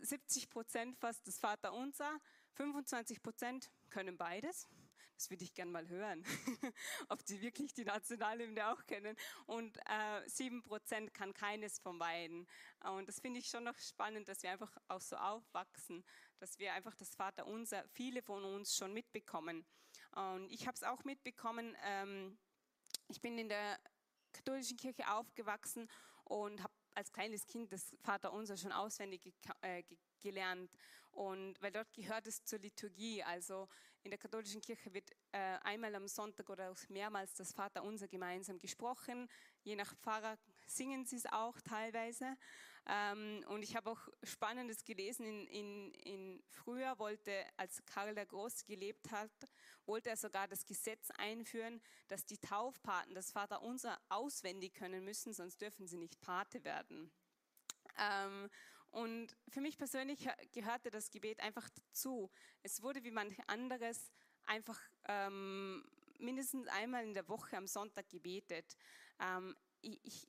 70 0.01 0.51
Prozent 0.51 0.97
fast 0.99 1.27
das 1.27 1.41
Vaterunser, 1.41 2.21
25 2.55 3.23
Prozent 3.23 3.73
können 3.91 4.17
beides. 4.17 4.69
Das 5.17 5.31
würde 5.31 5.45
ich 5.45 5.55
gerne 5.55 5.71
mal 5.71 5.89
hören, 5.89 6.25
ob 7.09 7.23
sie 7.23 7.41
wirklich 7.41 7.73
die 7.73 7.85
Nationalhymne 7.85 8.71
auch 8.71 8.85
kennen. 8.87 9.17
Und 9.47 9.79
äh, 9.79 10.29
7 10.29 10.63
Prozent 10.63 11.15
kann 11.15 11.33
keines 11.33 11.79
von 11.79 11.99
beiden. 11.99 12.47
Und 12.85 13.09
das 13.09 13.21
finde 13.21 13.41
ich 13.41 13.49
schon 13.49 13.65
noch 13.65 13.79
spannend, 13.79 14.29
dass 14.29 14.43
wir 14.43 14.51
einfach 14.51 14.77
auch 14.89 15.01
so 15.01 15.17
aufwachsen, 15.17 16.05
dass 16.39 16.59
wir 16.59 16.75
einfach 16.75 16.95
das 16.95 17.15
Vaterunser, 17.15 17.85
viele 17.89 18.23
von 18.23 18.45
uns 18.45 18.77
schon 18.77 18.93
mitbekommen. 18.93 19.65
Und 20.13 20.51
ich 20.53 20.67
habe 20.67 20.75
es 20.75 20.83
auch 20.83 21.03
mitbekommen, 21.05 21.77
ähm, 21.83 22.39
ich 23.09 23.21
bin 23.21 23.39
in 23.39 23.49
der 23.49 23.79
katholischen 24.33 24.77
Kirche 24.77 25.11
aufgewachsen 25.11 25.89
und 26.25 26.63
habe 26.63 26.73
als 26.95 27.13
kleines 27.13 27.47
Kind 27.47 27.73
das 27.73 27.97
Vaterunser 28.03 28.57
schon 28.57 28.73
auswendig 28.73 29.33
äh, 29.61 29.83
gelernt. 30.21 30.71
Und 31.11 31.61
weil 31.63 31.73
dort 31.73 31.93
gehört 31.93 32.27
es 32.27 32.45
zur 32.45 32.59
Liturgie. 32.59 33.23
Also 33.23 33.69
in 34.07 34.11
der 34.11 34.19
katholischen 34.21 34.61
Kirche 34.61 34.95
wird 34.95 35.11
äh, 35.33 35.59
einmal 35.65 35.93
am 35.97 36.07
Sonntag 36.07 36.49
oder 36.49 36.71
auch 36.71 36.89
mehrmals 36.89 37.35
das 37.35 37.53
Vaterunser 37.53 38.07
gemeinsam 38.07 38.61
gesprochen. 38.61 39.29
Je 39.65 39.75
nach 39.75 39.97
Pfarrer 39.97 40.39
singen 40.65 41.05
sie 41.05 41.17
es 41.17 41.27
auch 41.27 41.61
teilweise. 41.61 42.37
Ähm, 42.87 43.45
und 43.49 43.65
ich 43.65 43.75
habe 43.75 43.91
auch 43.91 44.09
Spannendes 44.23 44.85
gelesen. 44.85 45.27
In, 45.27 45.47
in, 45.49 45.91
in 45.95 46.45
früher 46.51 46.97
wollte, 47.01 47.33
als 47.57 47.85
Karl 47.85 48.15
der 48.15 48.27
Große 48.27 48.65
gelebt 48.67 49.11
hat, 49.11 49.33
wollte 49.87 50.11
er 50.11 50.17
sogar 50.17 50.47
das 50.47 50.65
Gesetz 50.65 51.11
einführen, 51.19 51.83
dass 52.07 52.25
die 52.25 52.39
Taufpaten 52.39 53.13
das 53.13 53.33
Vaterunser 53.33 54.01
auswendig 54.09 54.75
können 54.75 55.05
müssen, 55.05 55.35
sonst 55.35 55.61
dürfen 55.61 55.89
sie 55.89 55.99
nicht 55.99 56.21
Pate 56.21 56.63
werden. 56.63 57.11
Ähm, 57.99 58.49
und 58.97 59.37
für 59.49 59.61
mich 59.61 59.77
persönlich 59.77 60.27
gehörte 60.53 60.91
das 60.91 61.11
Gebet 61.11 61.41
einfach 61.41 61.69
dazu. 61.69 62.31
Es 62.63 62.83
wurde 62.83 63.05
wie 63.05 63.11
manch 63.11 63.37
anderes 63.47 64.11
einfach 64.47 64.81
ähm, 65.07 65.85
mindestens 66.19 66.67
einmal 66.69 67.05
in 67.05 67.13
der 67.13 67.29
Woche 67.29 67.59
am 67.59 67.67
Sonntag 67.67 68.09
gebetet. 68.09 68.75
Ähm, 69.21 69.55
ich 69.83 70.27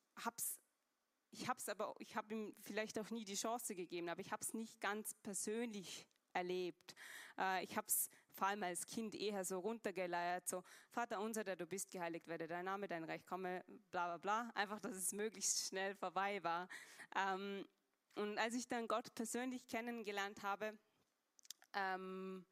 ich 1.31 1.47
habe 1.47 1.57
es 1.59 1.69
aber, 1.69 1.95
ich 1.99 2.17
habe 2.17 2.33
ihm 2.33 2.55
vielleicht 2.59 2.99
auch 2.99 3.09
nie 3.09 3.23
die 3.23 3.35
Chance 3.35 3.73
gegeben, 3.73 4.09
aber 4.09 4.19
ich 4.19 4.33
habe 4.33 4.43
es 4.43 4.53
nicht 4.53 4.81
ganz 4.81 5.13
persönlich 5.13 6.05
erlebt. 6.33 6.93
Äh, 7.37 7.63
ich 7.63 7.77
habe 7.77 7.87
es 7.87 8.09
vor 8.33 8.47
allem 8.47 8.63
als 8.63 8.85
Kind 8.85 9.15
eher 9.15 9.45
so 9.45 9.59
runtergeleiert, 9.59 10.45
so 10.45 10.61
Vater 10.89 11.21
unser, 11.21 11.45
der 11.45 11.55
du 11.55 11.65
bist, 11.65 11.89
geheiligt 11.89 12.27
werde 12.27 12.47
dein 12.47 12.65
Name, 12.65 12.89
dein 12.89 13.05
Reich 13.05 13.25
komme, 13.25 13.63
bla 13.91 14.07
bla 14.07 14.17
bla. 14.17 14.51
Einfach, 14.55 14.81
dass 14.81 14.97
es 14.97 15.13
möglichst 15.13 15.67
schnell 15.67 15.95
vorbei 15.95 16.43
war. 16.43 16.67
Ähm, 17.15 17.65
und 18.17 18.37
als 18.37 18.53
ich 18.53 18.67
dann 18.67 18.87
Gott 18.87 19.13
persönlich 19.15 19.67
kennengelernt 19.67 20.41
habe, 20.43 20.77
ähm, 21.73 22.45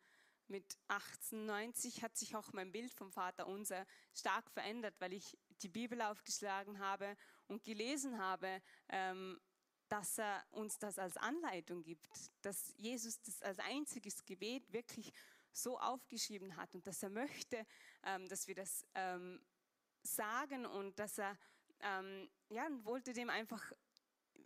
mit 0.47 0.77
1890 0.87 2.03
hat 2.03 2.15
sich 2.15 2.35
auch 2.35 2.53
mein 2.53 2.71
Bild 2.71 2.93
vom 2.93 3.11
Vater 3.11 3.47
unser 3.47 3.85
stark 4.13 4.49
verändert, 4.51 4.95
weil 4.99 5.13
ich 5.13 5.37
die 5.61 5.69
Bibel 5.69 6.01
aufgeschlagen 6.01 6.79
habe 6.79 7.17
und 7.47 7.63
gelesen 7.63 8.19
habe, 8.19 8.61
ähm, 8.89 9.39
dass 9.87 10.19
er 10.19 10.43
uns 10.51 10.77
das 10.77 10.99
als 10.99 11.17
Anleitung 11.17 11.83
gibt, 11.83 12.07
dass 12.41 12.73
Jesus 12.77 13.21
das 13.21 13.41
als 13.41 13.59
einziges 13.59 14.23
Gebet 14.25 14.71
wirklich 14.71 15.11
so 15.51 15.79
aufgeschrieben 15.79 16.55
hat 16.57 16.75
und 16.75 16.85
dass 16.85 17.01
er 17.01 17.09
möchte, 17.09 17.65
ähm, 18.03 18.27
dass 18.27 18.47
wir 18.47 18.55
das 18.55 18.85
ähm, 18.93 19.43
sagen 20.03 20.65
und 20.65 20.99
dass 20.99 21.17
er 21.17 21.37
ähm, 21.79 22.29
ja 22.49 22.67
wollte 22.83 23.13
dem 23.13 23.29
einfach, 23.29 23.71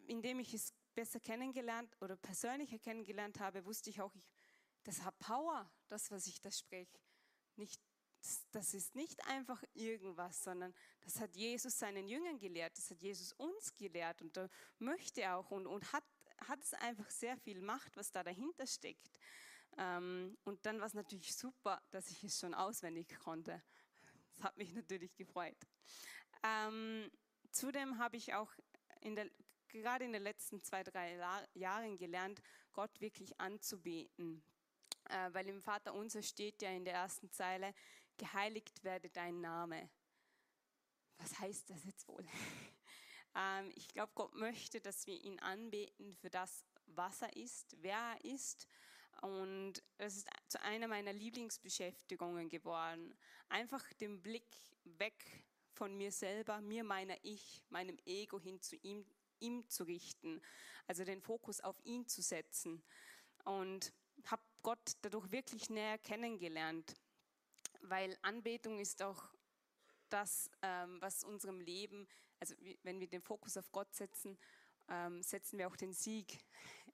indem 0.07 0.39
ich 0.39 0.53
es 0.53 0.73
besser 0.99 1.21
kennengelernt 1.21 1.95
oder 2.01 2.17
persönlicher 2.17 2.77
kennengelernt 2.77 3.39
habe, 3.39 3.63
wusste 3.63 3.89
ich 3.89 4.01
auch, 4.01 4.13
ich, 4.15 4.29
das 4.83 5.01
hat 5.03 5.17
Power, 5.17 5.71
das 5.87 6.11
was 6.11 6.27
ich 6.27 6.41
da 6.41 6.51
spreche, 6.51 6.99
nicht 7.55 7.79
das 8.51 8.73
ist 8.73 8.95
nicht 8.95 9.25
einfach 9.27 9.63
irgendwas, 9.73 10.43
sondern 10.43 10.75
das 10.99 11.21
hat 11.21 11.37
Jesus 11.37 11.79
seinen 11.79 12.09
Jüngern 12.09 12.37
gelehrt, 12.37 12.77
das 12.77 12.89
hat 12.89 13.01
Jesus 13.01 13.31
uns 13.31 13.73
gelehrt 13.75 14.21
und 14.21 14.35
da 14.35 14.49
möchte 14.77 15.21
er 15.21 15.37
auch 15.37 15.51
und, 15.51 15.67
und 15.67 15.93
hat, 15.93 16.03
hat 16.49 16.61
es 16.61 16.73
einfach 16.73 17.09
sehr 17.09 17.37
viel 17.37 17.61
Macht, 17.61 17.95
was 17.95 18.11
da 18.11 18.21
dahinter 18.21 18.67
steckt. 18.67 19.21
Ähm, 19.77 20.37
und 20.43 20.65
dann 20.65 20.81
war 20.81 20.87
es 20.87 20.95
natürlich 20.95 21.33
super, 21.33 21.81
dass 21.91 22.11
ich 22.11 22.21
es 22.25 22.37
schon 22.37 22.53
auswendig 22.53 23.17
konnte. 23.19 23.63
Das 24.35 24.43
hat 24.43 24.57
mich 24.57 24.73
natürlich 24.73 25.15
gefreut. 25.15 25.57
Ähm, 26.43 27.09
zudem 27.51 27.99
habe 27.99 28.17
ich 28.17 28.33
auch 28.33 28.51
in 28.99 29.15
der, 29.15 29.29
gerade 29.69 30.05
in 30.05 30.13
den 30.13 30.23
letzten 30.23 30.61
zwei, 30.63 30.83
drei 30.83 31.17
Jahren 31.53 31.97
gelernt, 31.97 32.41
Gott 32.73 32.99
wirklich 33.01 33.39
anzubeten. 33.39 34.43
Äh, 35.09 35.33
weil 35.33 35.47
im 35.47 35.61
Vater 35.61 35.93
unser 35.93 36.21
steht 36.21 36.61
ja 36.61 36.69
in 36.69 36.85
der 36.85 36.93
ersten 36.93 37.31
Zeile, 37.31 37.73
geheiligt 38.17 38.83
werde 38.83 39.09
dein 39.09 39.41
Name. 39.41 39.89
Was 41.17 41.39
heißt 41.39 41.69
das 41.69 41.83
jetzt 41.85 42.07
wohl? 42.07 42.25
ähm, 43.35 43.71
ich 43.75 43.87
glaube, 43.87 44.11
Gott 44.15 44.33
möchte, 44.35 44.81
dass 44.81 45.07
wir 45.07 45.21
ihn 45.21 45.39
anbeten 45.39 46.13
für 46.15 46.29
das, 46.29 46.65
was 46.85 47.21
er 47.21 47.35
ist, 47.35 47.75
wer 47.81 47.97
er 47.97 48.23
ist. 48.23 48.67
Und 49.21 49.83
es 49.97 50.17
ist 50.17 50.29
zu 50.47 50.61
einer 50.61 50.87
meiner 50.87 51.11
Lieblingsbeschäftigungen 51.11 52.49
geworden. 52.49 53.17
Einfach 53.49 53.91
den 53.93 54.21
Blick 54.21 54.55
weg 54.83 55.43
von 55.73 55.95
mir 55.95 56.11
selber, 56.11 56.61
mir, 56.61 56.83
meiner 56.83 57.17
Ich, 57.23 57.63
meinem 57.69 57.97
Ego 58.05 58.39
hin 58.39 58.61
zu 58.61 58.75
ihm, 58.77 59.05
ihm 59.39 59.69
zu 59.69 59.83
richten. 59.83 60.41
Also 60.87 61.03
den 61.03 61.21
Fokus 61.21 61.61
auf 61.61 61.79
ihn 61.83 62.07
zu 62.07 62.21
setzen. 62.21 62.83
Und 63.45 63.93
habe 64.25 64.41
Gott 64.63 64.97
dadurch 65.01 65.31
wirklich 65.31 65.69
näher 65.69 65.97
kennengelernt 65.97 66.95
weil 67.81 68.17
Anbetung 68.21 68.79
ist 68.79 69.01
auch 69.01 69.23
das, 70.09 70.49
ähm, 70.61 70.97
was 71.01 71.23
unserem 71.23 71.59
Leben, 71.59 72.07
also 72.39 72.55
wenn 72.83 72.99
wir 72.99 73.07
den 73.07 73.21
Fokus 73.21 73.57
auf 73.57 73.71
Gott 73.71 73.93
setzen, 73.93 74.37
ähm, 74.87 75.21
setzen 75.21 75.59
wir 75.59 75.67
auch 75.67 75.75
den 75.75 75.93
Sieg 75.93 76.39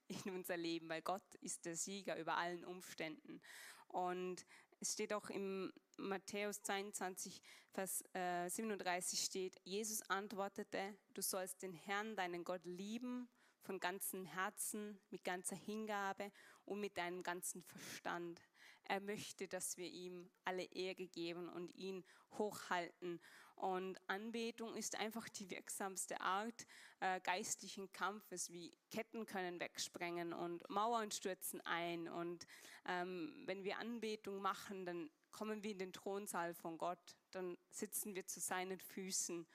in 0.08 0.34
unser 0.34 0.56
Leben, 0.56 0.88
weil 0.88 1.02
Gott 1.02 1.34
ist 1.40 1.64
der 1.64 1.76
Sieger 1.76 2.16
über 2.18 2.36
allen 2.36 2.64
Umständen. 2.64 3.40
Und 3.88 4.44
es 4.80 4.92
steht 4.92 5.12
auch 5.12 5.30
im 5.30 5.72
Matthäus 5.96 6.62
22, 6.62 7.40
Vers 7.72 8.02
äh, 8.14 8.48
37 8.48 9.20
steht, 9.20 9.56
Jesus 9.64 10.02
antwortete, 10.08 10.96
du 11.14 11.22
sollst 11.22 11.62
den 11.62 11.72
Herrn, 11.72 12.16
deinen 12.16 12.44
Gott 12.44 12.64
lieben 12.64 13.28
von 13.62 13.80
ganzem 13.80 14.24
Herzen, 14.24 15.00
mit 15.10 15.24
ganzer 15.24 15.56
Hingabe 15.56 16.30
und 16.64 16.80
mit 16.80 16.96
deinem 16.96 17.22
ganzen 17.22 17.62
Verstand. 17.62 18.40
Er 18.84 19.00
möchte, 19.00 19.48
dass 19.48 19.76
wir 19.76 19.88
ihm 19.88 20.30
alle 20.44 20.64
Ehre 20.64 21.08
geben 21.08 21.48
und 21.48 21.74
ihn 21.74 22.04
hochhalten. 22.38 23.20
Und 23.56 23.98
Anbetung 24.06 24.76
ist 24.76 24.96
einfach 24.96 25.28
die 25.30 25.48
wirksamste 25.48 26.20
Art 26.20 26.66
äh, 27.00 27.20
geistlichen 27.20 27.90
Kampfes, 27.90 28.52
wie 28.52 28.70
Ketten 28.90 29.24
können 29.24 29.58
wegsprengen 29.58 30.34
und 30.34 30.68
Mauern 30.68 31.10
stürzen 31.10 31.62
ein. 31.62 32.06
Und 32.06 32.46
ähm, 32.86 33.42
wenn 33.46 33.64
wir 33.64 33.78
Anbetung 33.78 34.42
machen, 34.42 34.84
dann 34.84 35.10
kommen 35.32 35.62
wir 35.62 35.70
in 35.70 35.78
den 35.78 35.92
Thronsaal 35.92 36.52
von 36.52 36.76
Gott, 36.76 37.16
dann 37.30 37.56
sitzen 37.70 38.14
wir 38.14 38.26
zu 38.26 38.40
seinen 38.40 38.78
Füßen 38.78 39.46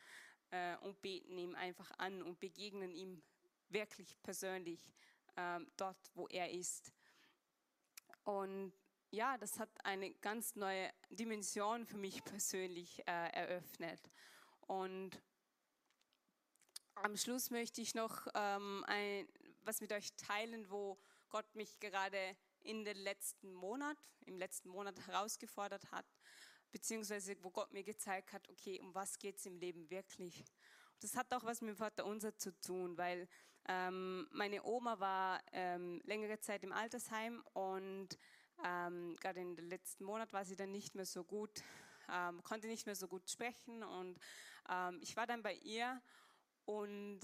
äh, 0.50 0.78
und 0.78 1.00
beten 1.02 1.38
ihm 1.38 1.56
einfach 1.56 1.92
an 2.00 2.24
und 2.24 2.40
begegnen 2.40 2.96
ihm 2.96 3.22
wirklich 3.70 4.20
persönlich 4.24 4.94
äh, 5.36 5.60
dort, 5.78 6.12
wo 6.16 6.28
er 6.28 6.50
ist. 6.50 6.92
Und 8.24 8.74
ja, 9.12 9.38
das 9.38 9.60
hat 9.60 9.70
eine 9.84 10.12
ganz 10.16 10.56
neue 10.56 10.90
Dimension 11.10 11.86
für 11.86 11.98
mich 11.98 12.24
persönlich 12.24 13.00
äh, 13.08 13.30
eröffnet. 13.34 14.00
Und 14.68 15.22
am 16.96 17.18
Schluss 17.18 17.52
möchte 17.52 17.82
ich 17.82 17.94
noch 17.94 18.28
ähm, 18.34 18.86
ein, 18.88 19.28
was 19.64 19.82
mit 19.82 19.92
euch 19.92 20.14
teilen, 20.16 20.70
wo 20.70 20.98
Gott 21.30 21.56
mich 21.56 21.80
gerade 21.80 22.38
in 22.62 22.86
den 22.86 22.98
letzten 22.98 23.54
Monat, 23.54 23.98
im 24.26 24.38
letzten 24.38 24.70
Monat 24.70 25.00
herausgefordert 25.08 25.92
hat, 25.92 26.06
beziehungsweise 26.72 27.36
wo 27.44 27.50
Gott 27.50 27.74
mir 27.74 27.84
gezeigt 27.84 28.32
hat, 28.32 28.48
okay, 28.50 28.80
um 28.80 28.94
was 28.96 29.20
geht 29.20 29.38
es 29.38 29.46
im 29.46 29.58
Leben 29.58 29.90
wirklich. 29.90 30.46
Das 31.02 31.18
hat 31.18 31.34
auch 31.34 31.44
was 31.44 31.62
mit 31.62 31.72
dem 31.72 31.78
Vater 31.78 32.06
Unser 32.06 32.38
zu 32.38 32.58
tun, 32.62 32.98
weil 32.98 33.28
ähm, 33.68 34.28
meine 34.32 34.64
Oma 34.64 35.00
war 35.00 35.42
ähm, 35.52 36.02
längere 36.06 36.40
Zeit 36.40 36.64
im 36.64 36.72
Altersheim 36.72 37.44
und 37.54 38.18
ähm, 38.66 39.16
gerade 39.20 39.40
in 39.40 39.56
den 39.56 39.70
letzten 39.70 40.04
Monat 40.04 40.34
war 40.34 40.46
sie 40.46 40.56
dann 40.56 40.72
nicht 40.72 40.96
mehr 40.96 41.06
so 41.06 41.24
gut, 41.24 41.64
ähm, 42.10 42.42
konnte 42.44 42.68
nicht 42.68 42.86
mehr 42.86 42.96
so 42.96 43.08
gut 43.08 43.30
sprechen 43.30 43.84
und 43.84 44.20
ähm, 44.70 45.00
ich 45.02 45.16
war 45.16 45.28
dann 45.28 45.42
bei 45.42 45.56
ihr 45.56 46.02
und 46.66 47.20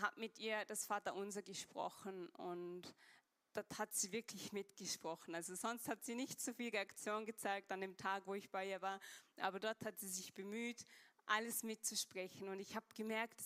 habe 0.00 0.18
mit 0.20 0.38
ihr 0.38 0.64
das 0.64 0.86
Vater 0.86 1.14
Unser 1.14 1.42
gesprochen 1.42 2.28
und 2.30 2.94
dort 3.52 3.78
hat 3.78 3.94
sie 3.94 4.12
wirklich 4.12 4.52
mitgesprochen. 4.52 5.34
Also 5.34 5.54
sonst 5.54 5.88
hat 5.88 6.04
sie 6.04 6.14
nicht 6.14 6.40
so 6.40 6.52
viel 6.52 6.70
Reaktion 6.70 7.24
gezeigt 7.24 7.70
an 7.70 7.80
dem 7.80 7.96
Tag, 7.96 8.26
wo 8.26 8.34
ich 8.34 8.50
bei 8.50 8.68
ihr 8.68 8.82
war, 8.82 9.00
aber 9.38 9.60
dort 9.60 9.84
hat 9.84 9.98
sie 9.98 10.08
sich 10.08 10.34
bemüht, 10.34 10.84
alles 11.26 11.62
mitzusprechen. 11.62 12.48
Und 12.48 12.60
ich 12.60 12.76
habe 12.76 12.86
gemerkt, 12.94 13.40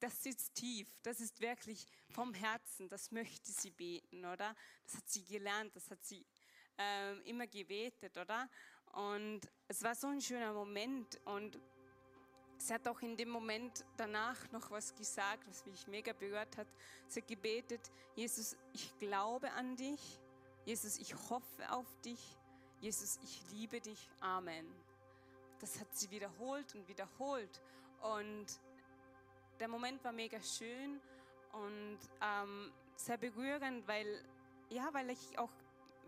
das 0.00 0.22
sitzt 0.22 0.54
tief, 0.54 0.88
das 1.02 1.20
ist 1.20 1.40
wirklich 1.40 1.86
vom 2.10 2.34
Herzen, 2.34 2.88
das 2.88 3.10
möchte 3.10 3.50
sie 3.50 3.70
beten, 3.70 4.24
oder? 4.24 4.54
Das 4.84 4.96
hat 4.96 5.08
sie 5.08 5.24
gelernt, 5.24 5.74
das 5.74 5.90
hat 5.90 6.04
sie 6.04 6.24
äh, 6.78 7.14
immer 7.28 7.46
gebetet, 7.46 8.16
oder? 8.16 8.48
Und 8.92 9.40
es 9.68 9.82
war 9.82 9.94
so 9.94 10.08
ein 10.08 10.20
schöner 10.20 10.52
Moment 10.52 11.20
und 11.24 11.58
Sie 12.56 12.72
hat 12.72 12.86
auch 12.88 13.00
in 13.02 13.16
dem 13.16 13.28
Moment 13.28 13.84
danach 13.96 14.50
noch 14.50 14.70
was 14.70 14.94
gesagt, 14.94 15.46
was 15.48 15.66
mich 15.66 15.86
mega 15.86 16.12
berührt 16.12 16.56
hat. 16.56 16.66
Sie 17.08 17.20
hat 17.20 17.28
gebetet, 17.28 17.90
Jesus, 18.14 18.56
ich 18.72 18.96
glaube 18.98 19.50
an 19.52 19.76
dich. 19.76 20.20
Jesus, 20.64 20.98
ich 20.98 21.14
hoffe 21.28 21.70
auf 21.70 21.86
dich. 22.00 22.38
Jesus, 22.80 23.18
ich 23.22 23.42
liebe 23.50 23.80
dich. 23.80 24.08
Amen. 24.20 24.66
Das 25.58 25.78
hat 25.78 25.94
sie 25.94 26.10
wiederholt 26.10 26.74
und 26.74 26.88
wiederholt. 26.88 27.60
Und 28.00 28.46
der 29.60 29.68
Moment 29.68 30.02
war 30.04 30.12
mega 30.12 30.40
schön 30.40 31.00
und 31.52 31.98
ähm, 32.20 32.72
sehr 32.96 33.18
berührend, 33.18 33.86
weil, 33.86 34.24
ja, 34.70 34.88
weil 34.92 35.10
ich 35.10 35.38
auch, 35.38 35.52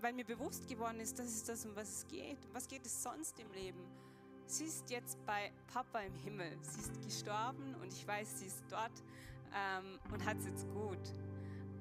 weil 0.01 0.13
mir 0.13 0.25
bewusst 0.25 0.69
geworden 0.69 1.01
ist, 1.01 1.19
das 1.19 1.27
ist 1.27 1.49
das, 1.49 1.65
um 1.65 1.75
was 1.75 1.89
es 1.89 2.09
geht. 2.09 2.39
Was 2.53 2.69
geht 2.69 2.85
es 2.85 3.03
sonst 3.03 3.39
im 3.41 3.51
Leben? 3.53 3.81
sie 4.47 4.65
ist 4.65 4.89
jetzt 4.91 5.25
bei 5.27 5.53
Papa 5.73 6.01
im 6.01 6.15
Himmel. 6.15 6.57
Sie 6.63 6.81
ist 6.81 7.03
gestorben 7.03 7.75
und 7.83 7.93
ich 7.93 8.07
weiß, 8.07 8.41
sie 8.41 8.47
ist 8.47 8.63
dort 8.71 9.03
ähm, 9.55 9.99
und 10.13 10.25
hat 10.25 10.39
es 10.39 10.47
jetzt 10.47 10.67
gut. 10.73 10.99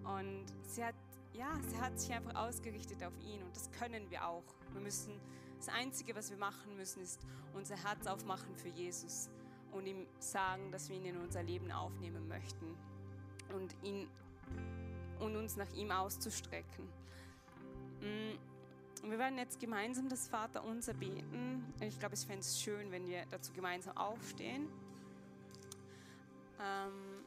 Und 0.04 0.45
sie 0.63 0.84
hat, 0.84 0.95
ja, 1.34 1.47
sie 1.67 1.80
hat 1.80 1.99
sich 1.99 2.13
einfach 2.13 2.36
ausgerichtet 2.36 3.04
auf 3.04 3.13
ihn 3.19 3.41
und 3.43 3.56
das 3.56 3.71
können 3.71 4.10
wir 4.10 4.28
auch. 4.28 4.43
Wir 4.73 4.82
müssen, 4.82 5.19
das 5.58 5.69
Einzige, 5.69 6.15
was 6.15 6.30
wir 6.30 6.38
machen 6.38 6.75
müssen, 6.75 7.01
ist 7.01 7.21
unser 7.54 7.75
Herz 7.84 8.08
aufmachen 8.08 8.56
für 8.56 8.69
Jesus 8.69 9.30
und 9.71 9.86
ihm 9.86 10.06
sagen, 10.19 10.71
dass 10.71 10.89
wir 10.89 10.97
ihn 10.97 11.06
in 11.06 11.17
unser 11.17 11.43
Leben 11.43 11.71
aufnehmen 11.71 12.28
möchten 12.28 12.78
und 13.54 13.75
ihn 13.84 14.08
und 15.19 15.36
uns 15.38 15.56
nach 15.56 15.71
ihm 15.73 15.91
auszustrecken. 15.91 16.89
Mm. 18.05 19.09
Wir 19.09 19.19
werden 19.19 19.37
jetzt 19.37 19.59
gemeinsam 19.59 20.09
das 20.09 20.27
Vaterunser 20.27 20.93
beten. 20.93 21.63
Ich 21.79 21.99
glaube, 21.99 22.15
ich 22.15 22.21
fände 22.21 22.39
es 22.39 22.59
schön, 22.59 22.91
wenn 22.91 23.07
wir 23.07 23.23
dazu 23.29 23.53
gemeinsam 23.53 23.95
aufstehen. 23.97 24.67
Ähm, 26.59 27.25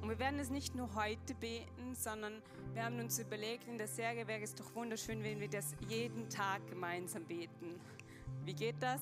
und 0.00 0.08
wir 0.08 0.18
werden 0.18 0.38
es 0.38 0.50
nicht 0.50 0.74
nur 0.74 0.94
heute 0.94 1.34
beten, 1.34 1.94
sondern 1.94 2.42
wir 2.74 2.84
haben 2.84 3.00
uns 3.00 3.18
überlegt, 3.18 3.66
in 3.66 3.78
der 3.78 3.88
Serie 3.88 4.26
wäre 4.28 4.42
es 4.42 4.54
doch 4.54 4.74
wunderschön, 4.74 5.22
wenn 5.24 5.40
wir 5.40 5.48
das 5.48 5.74
jeden 5.88 6.28
Tag 6.28 6.64
gemeinsam 6.68 7.24
beten. 7.24 7.80
Wie 8.44 8.54
geht 8.54 8.76
das? 8.80 9.00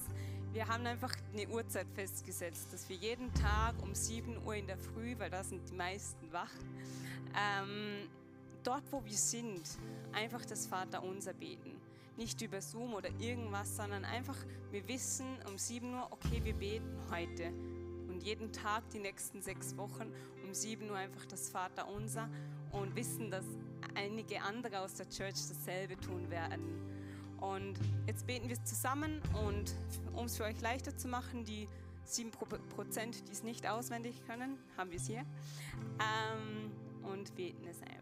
Wir 0.53 0.69
haben 0.69 0.87
einfach 0.87 1.15
eine 1.33 1.49
Uhrzeit 1.49 1.87
festgesetzt, 1.95 2.73
dass 2.73 2.89
wir 2.89 2.97
jeden 2.97 3.33
Tag 3.35 3.75
um 3.83 3.95
7 3.95 4.45
Uhr 4.47 4.55
in 4.55 4.67
der 4.67 4.79
Früh, 4.79 5.19
weil 5.19 5.31
da 5.31 5.43
sind 5.43 5.69
die 5.69 5.75
meisten 5.75 6.31
wach, 6.33 6.53
ähm, 7.35 8.09
dort 8.63 8.91
wo 8.91 9.05
wir 9.05 9.17
sind, 9.17 9.63
einfach 10.13 10.45
das 10.45 10.67
Vaterunser 10.67 11.33
beten 11.33 11.81
nicht 12.17 12.41
über 12.43 12.61
Zoom 12.61 12.95
oder 12.95 13.09
irgendwas, 13.19 13.77
sondern 13.77 14.05
einfach, 14.05 14.37
wir 14.71 14.87
wissen 14.89 15.27
um 15.49 15.59
7 15.59 15.95
Uhr, 15.95 16.07
okay, 16.11 16.41
wir 16.45 16.55
beten 16.55 16.97
heute. 17.11 17.49
Und 18.09 18.23
jeden 18.23 18.53
Tag, 18.53 18.89
die 18.91 18.99
nächsten 18.99 19.43
sechs 19.43 19.77
Wochen, 19.77 20.13
um 20.45 20.53
7 20.53 20.89
Uhr 20.91 20.97
einfach 20.97 21.25
das 21.27 21.49
Vater 21.49 21.89
unser 21.89 22.29
und 22.71 22.95
wissen, 22.95 23.31
dass 23.31 23.45
einige 23.95 24.43
andere 24.43 24.81
aus 24.81 24.95
der 24.95 25.09
Church 25.09 25.35
dasselbe 25.49 25.99
tun 25.99 26.31
werden. 26.31 26.81
Und 27.41 27.75
jetzt 28.07 28.27
beten 28.27 28.49
wir 28.49 28.63
zusammen 28.65 29.21
und 29.45 29.75
um 30.13 30.27
es 30.27 30.37
für 30.37 30.45
euch 30.45 30.61
leichter 30.61 30.97
zu 30.97 31.09
machen, 31.09 31.45
die 31.45 31.69
7 32.05 32.31
Prozent, 32.31 33.29
die 33.29 33.33
es 33.33 33.43
nicht 33.43 33.67
auswendig 33.67 34.25
können, 34.27 34.59
haben 34.77 34.91
wir 34.91 34.99
es 34.99 35.07
hier. 35.07 35.25
Ähm, 35.99 36.71
und 37.03 37.35
beten 37.35 37.67
es 37.69 37.81
einfach. 37.83 38.02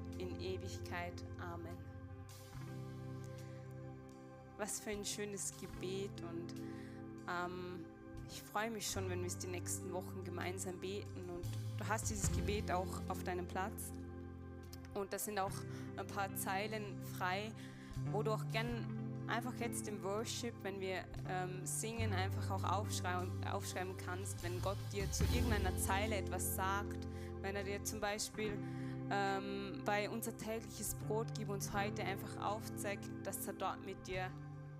in 0.19 0.39
Ewigkeit. 0.39 1.13
Amen 1.39 1.91
was 4.61 4.79
für 4.79 4.91
ein 4.91 5.03
schönes 5.03 5.53
Gebet 5.59 6.11
und 6.21 6.53
ähm, 7.27 7.83
ich 8.29 8.43
freue 8.43 8.69
mich 8.69 8.87
schon, 8.87 9.09
wenn 9.09 9.21
wir 9.21 9.27
es 9.27 9.39
die 9.39 9.47
nächsten 9.47 9.91
Wochen 9.91 10.23
gemeinsam 10.23 10.77
beten 10.77 11.29
und 11.29 11.43
du 11.79 11.87
hast 11.87 12.11
dieses 12.11 12.31
Gebet 12.31 12.71
auch 12.71 13.01
auf 13.07 13.23
deinem 13.23 13.47
Platz 13.47 13.91
und 14.93 15.11
da 15.11 15.17
sind 15.17 15.39
auch 15.39 15.51
ein 15.97 16.05
paar 16.05 16.33
Zeilen 16.35 16.83
frei, 17.17 17.51
wo 18.11 18.21
du 18.21 18.31
auch 18.31 18.43
gern 18.51 18.85
einfach 19.27 19.53
jetzt 19.59 19.87
im 19.87 20.03
Worship, 20.03 20.53
wenn 20.61 20.79
wir 20.79 21.05
ähm, 21.27 21.65
singen, 21.65 22.13
einfach 22.13 22.51
auch 22.51 22.63
aufschreiben, 22.63 23.31
aufschreiben 23.51 23.97
kannst, 24.05 24.43
wenn 24.43 24.61
Gott 24.61 24.77
dir 24.93 25.11
zu 25.11 25.23
irgendeiner 25.33 25.75
Zeile 25.77 26.17
etwas 26.17 26.55
sagt, 26.55 27.07
wenn 27.41 27.55
er 27.55 27.63
dir 27.63 27.83
zum 27.83 27.99
Beispiel 27.99 28.51
ähm, 29.11 29.81
bei 29.85 30.09
unser 30.09 30.35
tägliches 30.37 30.95
Brot 30.95 31.27
gib 31.37 31.49
uns 31.49 31.73
heute 31.73 32.03
einfach 32.03 32.37
aufzeigt, 32.41 33.09
dass 33.23 33.45
er 33.47 33.53
dort 33.53 33.85
mit 33.85 34.07
dir 34.07 34.29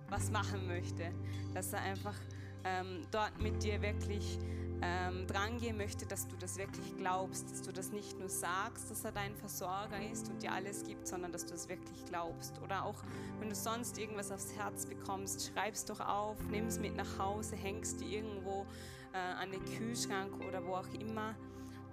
was 0.08 0.30
machen 0.30 0.66
möchte. 0.66 1.12
Dass 1.54 1.72
er 1.72 1.80
einfach 1.80 2.16
ähm, 2.64 3.06
dort 3.10 3.40
mit 3.40 3.62
dir 3.62 3.82
wirklich 3.82 4.38
ähm, 4.82 5.26
drangehen 5.26 5.76
möchte, 5.76 6.06
dass 6.06 6.26
du 6.26 6.36
das 6.36 6.56
wirklich 6.56 6.96
glaubst, 6.96 7.50
dass 7.50 7.62
du 7.62 7.72
das 7.72 7.92
nicht 7.92 8.18
nur 8.18 8.28
sagst, 8.28 8.90
dass 8.90 9.04
er 9.04 9.12
dein 9.12 9.36
Versorger 9.36 10.02
ist 10.10 10.28
und 10.28 10.42
dir 10.42 10.52
alles 10.52 10.84
gibt, 10.84 11.06
sondern 11.06 11.30
dass 11.30 11.46
du 11.46 11.54
es 11.54 11.68
wirklich 11.68 12.04
glaubst. 12.06 12.60
Oder 12.62 12.84
auch 12.84 13.02
wenn 13.38 13.48
du 13.48 13.54
sonst 13.54 13.98
irgendwas 13.98 14.32
aufs 14.32 14.56
Herz 14.56 14.86
bekommst, 14.86 15.52
schreibst 15.52 15.88
doch 15.88 16.00
auf, 16.00 16.36
nimm 16.50 16.66
es 16.66 16.80
mit 16.80 16.96
nach 16.96 17.18
Hause, 17.18 17.54
hängst 17.54 18.00
die 18.00 18.16
irgendwo 18.16 18.66
äh, 19.12 19.18
an 19.18 19.52
den 19.52 19.64
Kühlschrank 19.76 20.32
oder 20.48 20.64
wo 20.66 20.74
auch 20.74 20.92
immer. 20.98 21.34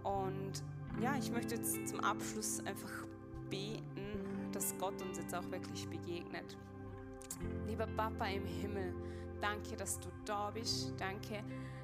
Und 0.03 0.63
ja, 1.01 1.15
ich 1.17 1.31
möchte 1.31 1.55
jetzt 1.55 1.87
zum 1.87 1.99
Abschluss 2.01 2.59
einfach 2.65 3.05
beten, 3.49 4.51
dass 4.51 4.75
Gott 4.77 5.01
uns 5.01 5.17
jetzt 5.17 5.33
auch 5.33 5.49
wirklich 5.51 5.87
begegnet. 5.87 6.57
Lieber 7.67 7.87
Papa 7.87 8.25
im 8.25 8.45
Himmel, 8.45 8.93
danke, 9.41 9.75
dass 9.75 9.99
du 9.99 10.09
da 10.25 10.51
bist. 10.51 10.93
Danke, 10.97 11.43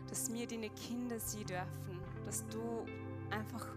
dass 0.10 0.32
wir 0.34 0.48
deine 0.48 0.70
Kinder 0.70 1.20
sie 1.20 1.44
dürfen. 1.44 2.00
Dass 2.26 2.46
du 2.48 2.86
einfach 3.30 3.68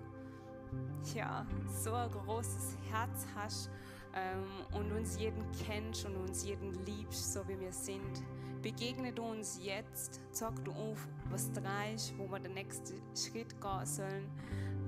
ja, 1.15 1.47
so 1.83 1.93
ein 1.93 2.11
großes 2.11 2.77
Herz 2.91 3.27
hast 3.35 3.71
ähm, 4.15 4.45
und 4.77 4.93
uns 4.93 5.19
jeden 5.19 5.45
kennst 5.67 6.05
und 6.07 6.17
uns 6.17 6.45
jeden 6.45 6.73
liebst, 6.85 7.33
so 7.33 7.47
wie 7.49 7.59
wir 7.59 7.73
sind. 7.73 8.23
Begegne 8.63 9.13
du 9.13 9.23
uns 9.23 9.61
jetzt, 9.63 10.21
sag 10.31 10.65
du 10.65 10.73
auf, 10.73 11.07
was 11.31 11.53
dran 11.53 11.95
ist, 11.95 12.17
wo 12.19 12.31
wir 12.31 12.41
den 12.41 12.55
nächsten 12.55 13.01
Schritt 13.17 13.61
gehen 13.61 13.87
sollen. 13.87 14.31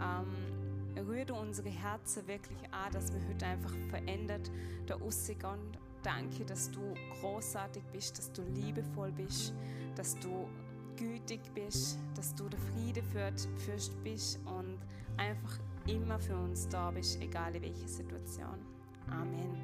Ähm, 0.01 1.07
rühre 1.07 1.35
unsere 1.35 1.69
Herzen 1.69 2.27
wirklich 2.27 2.59
an, 2.73 2.93
dass 2.93 3.13
wir 3.13 3.21
heute 3.29 3.47
einfach 3.47 3.75
verändert 3.91 4.51
da 4.87 4.97
rausgehen 4.97 5.59
Danke, 6.03 6.47
dass 6.47 6.71
du 6.71 6.81
großartig 7.21 7.83
bist, 7.93 8.17
dass 8.17 8.33
du 8.33 8.43
liebevoll 8.55 9.13
bist, 9.13 9.53
dass 9.97 10.19
du 10.19 10.49
gütig 10.97 11.41
bist, 11.55 11.99
dass 12.17 12.35
du 12.35 12.49
der 12.49 12.59
Friede 12.59 13.03
Fürst 13.03 14.03
bist 14.03 14.41
und 14.47 14.79
einfach 15.19 15.59
immer 15.87 16.19
für 16.19 16.37
uns 16.37 16.69
da 16.69 16.91
bist, 16.91 17.21
egal 17.21 17.55
in 17.55 17.63
welcher 17.63 17.89
Situation. 17.89 18.59
Amen. 19.11 19.57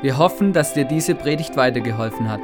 Wir 0.00 0.16
hoffen, 0.16 0.52
dass 0.52 0.74
dir 0.74 0.84
diese 0.84 1.14
Predigt 1.14 1.56
weitergeholfen 1.56 2.30
hat. 2.30 2.40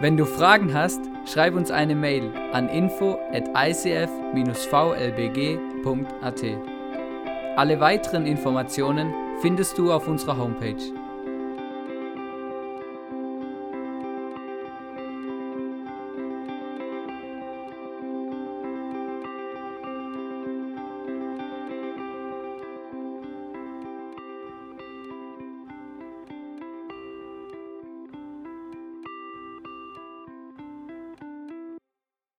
Wenn 0.00 0.16
du 0.16 0.24
Fragen 0.24 0.72
hast, 0.74 1.00
schreib 1.28 1.54
uns 1.54 1.70
eine 1.70 1.94
Mail 1.94 2.32
an 2.52 2.68
info 2.68 3.18
at 3.32 3.48
icf-vlbg.at. 3.54 4.08
Alle 7.56 7.80
weiteren 7.80 8.26
Informationen 8.26 9.12
findest 9.40 9.76
du 9.78 9.92
auf 9.92 10.08
unserer 10.08 10.38
Homepage. 10.38 10.97